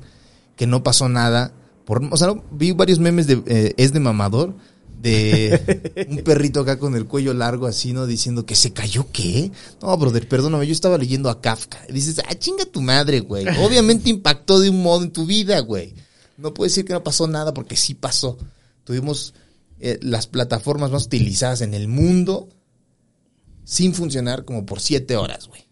[0.56, 1.54] que no pasó nada.
[1.86, 4.56] Por, o sea, no, vi varios memes de eh, es de mamador
[5.02, 8.06] de un perrito acá con el cuello largo así, ¿no?
[8.06, 9.52] Diciendo que se cayó, ¿qué?
[9.82, 11.80] No, brother, perdóname, yo estaba leyendo a Kafka.
[11.88, 13.46] Y dices, ah, chinga tu madre, güey.
[13.66, 15.96] Obviamente impactó de un modo en tu vida, güey.
[16.38, 18.38] No puedes decir que no pasó nada porque sí pasó.
[18.84, 19.34] Tuvimos
[19.80, 22.50] eh, las plataformas más utilizadas en el mundo
[23.64, 25.68] sin funcionar como por siete horas, güey.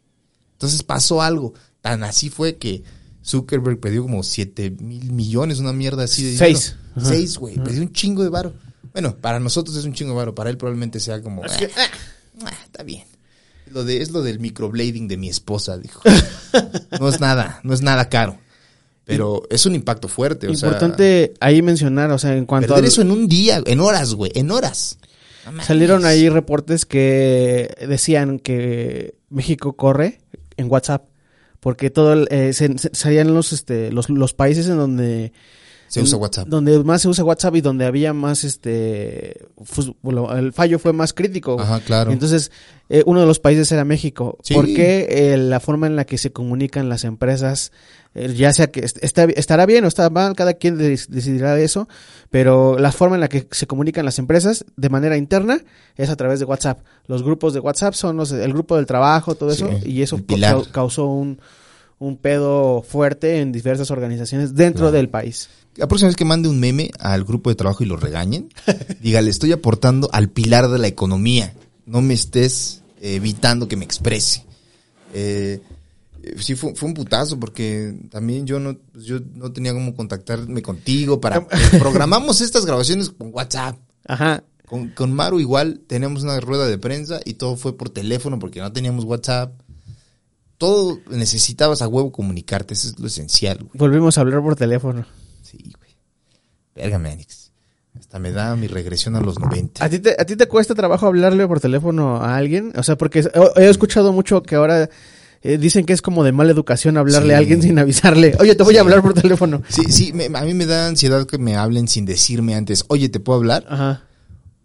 [0.53, 1.53] Entonces pasó algo.
[1.81, 2.83] Tan así fue que
[3.23, 6.45] Zuckerberg perdió como siete mil millones, una mierda así de dinero.
[6.59, 6.75] Seis.
[6.95, 7.09] Ajá.
[7.09, 7.55] Seis, güey.
[7.55, 8.53] Perdió un chingo de varo.
[8.93, 10.35] Bueno, para nosotros es un chingo de varo.
[10.35, 11.43] Para él probablemente sea como...
[11.43, 11.49] "Ah,
[12.45, 13.03] ah, está bien.
[13.69, 16.01] Lo de, es lo del microblading de mi esposa, dijo.
[16.99, 18.39] No es nada, no es nada caro.
[19.07, 20.47] Pero es un impacto fuerte.
[20.47, 22.87] O sea, Importante ahí mencionar, o sea, en cuanto perder a...
[22.87, 24.99] eso en un día, en horas, güey, en horas.
[25.51, 25.63] No.
[25.63, 30.19] Salieron ahí reportes que decían que México corre
[30.57, 31.05] en WhatsApp
[31.61, 35.31] porque todo el- eh, se, se- serían los este los, los países en donde
[35.87, 36.47] Se usa WhatsApp.
[36.49, 39.47] donde más se usa WhatsApp y donde había más este
[40.33, 42.11] el fallo fue más crítico Ajá, claro.
[42.11, 42.51] entonces
[42.89, 44.53] eh, uno de los países era México Sí.
[44.53, 47.71] ¿por qué eh, la forma en la que se comunican las empresas
[48.35, 51.87] ya sea que est- está, estará bien o está mal cada quien decidirá de eso
[52.29, 55.61] pero la forma en la que se comunican las empresas de manera interna
[55.95, 59.35] es a través de WhatsApp los grupos de WhatsApp son los el grupo del trabajo
[59.35, 60.17] todo Sí, eso y eso
[60.71, 61.39] causó un
[61.99, 64.91] un pedo fuerte en diversas organizaciones dentro Claro.
[64.91, 65.49] del país.
[65.77, 68.49] La próxima vez que mande un meme al grupo de trabajo y lo regañen,
[69.01, 71.53] dígale, estoy aportando al pilar de la economía.
[71.87, 74.45] No me estés eh, evitando que me exprese.
[75.13, 75.61] Eh, eh,
[76.37, 80.61] sí, fue, fue un putazo porque también yo no, pues, yo no tenía cómo contactarme
[80.61, 81.37] contigo para...
[81.37, 81.47] eh,
[81.79, 83.77] programamos estas grabaciones con WhatsApp.
[84.05, 84.43] Ajá.
[84.65, 88.59] Con, con Maru igual teníamos una rueda de prensa y todo fue por teléfono porque
[88.59, 89.53] no teníamos WhatsApp.
[90.57, 93.71] Todo necesitabas a huevo comunicarte, eso es lo esencial, güey.
[93.75, 95.05] Volvimos a hablar por teléfono.
[95.43, 95.91] Sí, güey.
[96.75, 97.51] Verga, Manix.
[97.97, 99.83] Hasta me da mi regresión a los 90.
[99.83, 102.73] ¿A ti, te, ¿A ti te cuesta trabajo hablarle por teléfono a alguien?
[102.75, 104.89] O sea, porque he, he escuchado mucho que ahora
[105.41, 107.33] eh, dicen que es como de mala educación hablarle Sí.
[107.33, 108.35] a alguien sin avisarle.
[108.39, 108.77] Oye, te voy Sí.
[108.77, 109.61] a hablar por teléfono.
[109.69, 113.09] Sí, sí, me- a mí me da ansiedad que me hablen sin decirme antes, oye,
[113.09, 113.65] ¿te puedo hablar?
[113.69, 114.03] Ajá.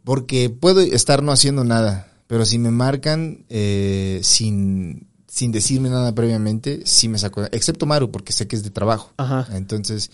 [0.05, 6.15] Porque puedo estar no haciendo nada, pero si me marcan eh, sin, sin decirme nada
[6.15, 9.13] previamente, sí me saco, excepto Maru, porque sé que es de trabajo.
[9.19, 9.47] Ajá.
[9.55, 10.11] Entonces,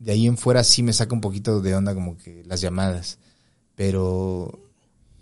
[0.00, 3.18] de ahí en fuera sí me saca un poquito de onda como que las llamadas.
[3.76, 4.58] Pero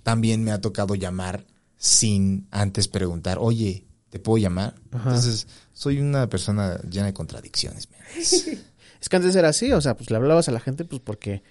[0.02, 1.44] también me ha tocado llamar
[1.76, 4.74] sin antes preguntar, oye, ¿te puedo llamar?
[4.92, 5.08] Ajá.
[5.10, 7.88] Entonces, soy una persona llena de contradicciones.
[7.90, 8.00] man.
[9.00, 11.42] Es que antes era así, o sea, pues le hablabas a la gente pues porque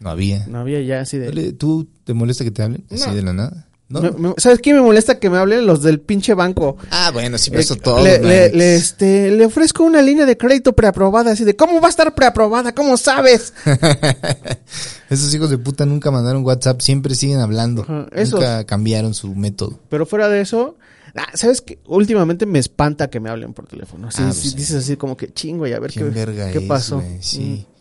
[0.00, 0.46] No había.
[0.46, 1.52] no había ya así de...
[1.52, 3.14] ¿Tú te molesta que te hablen así No.
[3.14, 3.68] de la nada?
[3.90, 4.00] ¿No?
[4.00, 6.78] Me- me- ¿Sabes qué me molesta que me hablen los del pinche banco?
[6.90, 8.02] Ah, bueno, sí, eso Eh, todo.
[8.02, 11.88] le, le- le, este, le ofrezco una línea de crédito preaprobada, así de, ¿cómo va
[11.88, 12.74] a estar preaprobada?
[12.74, 13.52] ¿Cómo sabes?
[15.10, 17.82] Esos hijos de puta nunca mandaron WhatsApp, siempre siguen hablando.
[17.82, 18.06] Ajá.
[18.30, 19.78] Nunca cambiaron su método.
[19.88, 20.76] Pero fuera de eso,
[21.16, 21.78] ah, ¿sabes qué?
[21.86, 24.08] Últimamente me espanta que me hablen por teléfono.
[24.08, 24.56] Así, Ah, sí, pues sí.
[24.56, 27.02] dices así como que chingo y a ver qué, ¿Quién verga qué es, pasó.
[27.20, 27.66] Sí.
[27.70, 27.76] Mm.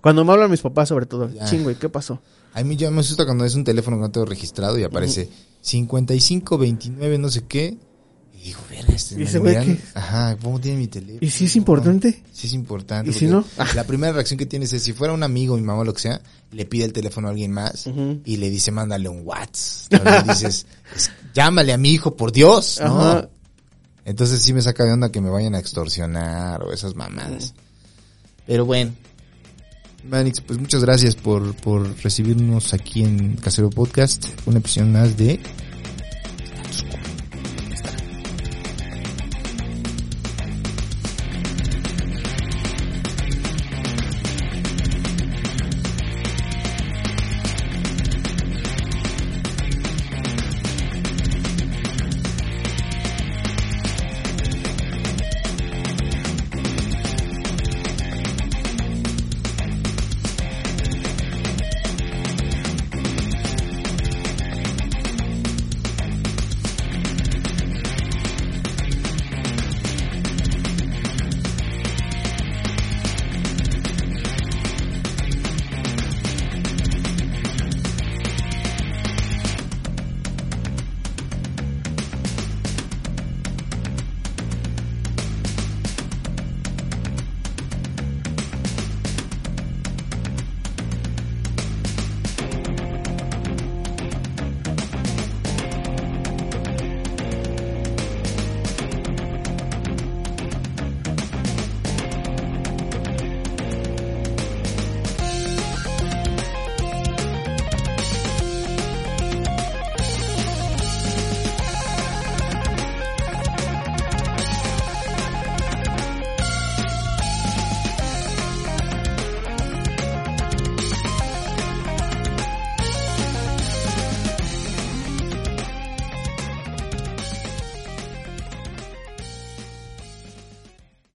[0.00, 1.44] Cuando me hablan mis papás sobre todo, Ya.
[1.44, 2.20] chingo y qué pasó.
[2.54, 5.28] A mí ya me asusta cuando es un teléfono que no tengo registrado y aparece
[5.62, 7.76] 55, 29, no sé qué.
[8.34, 9.78] Y digo, verga, este ¿Y güey miran- qué?
[9.94, 11.18] Ajá, ¿cómo tiene mi teléfono?
[11.20, 12.22] ¿Y si es importante?
[12.32, 13.10] Sí es importante.
[13.10, 13.44] ¿Y si no?
[13.76, 16.00] La primera reacción que tienes es, si fuera un amigo, mi mamá o lo que
[16.00, 16.20] sea,
[16.50, 17.86] le pide el teléfono a alguien más
[18.24, 20.26] y le dice, mándale un WhatsApp.
[20.26, 20.66] Dices,
[20.96, 23.00] "Es- llámale a mi hijo, por Dios, ¿no?
[23.00, 23.28] Ajá.
[24.04, 27.54] Entonces sí me saca de onda que me vayan a extorsionar o esas mamadas.
[28.46, 28.92] Pero bueno.
[30.08, 34.26] Manix, pues muchas gracias por, por recibirnos aquí en Casero Podcast.
[34.46, 35.38] Una episodio más de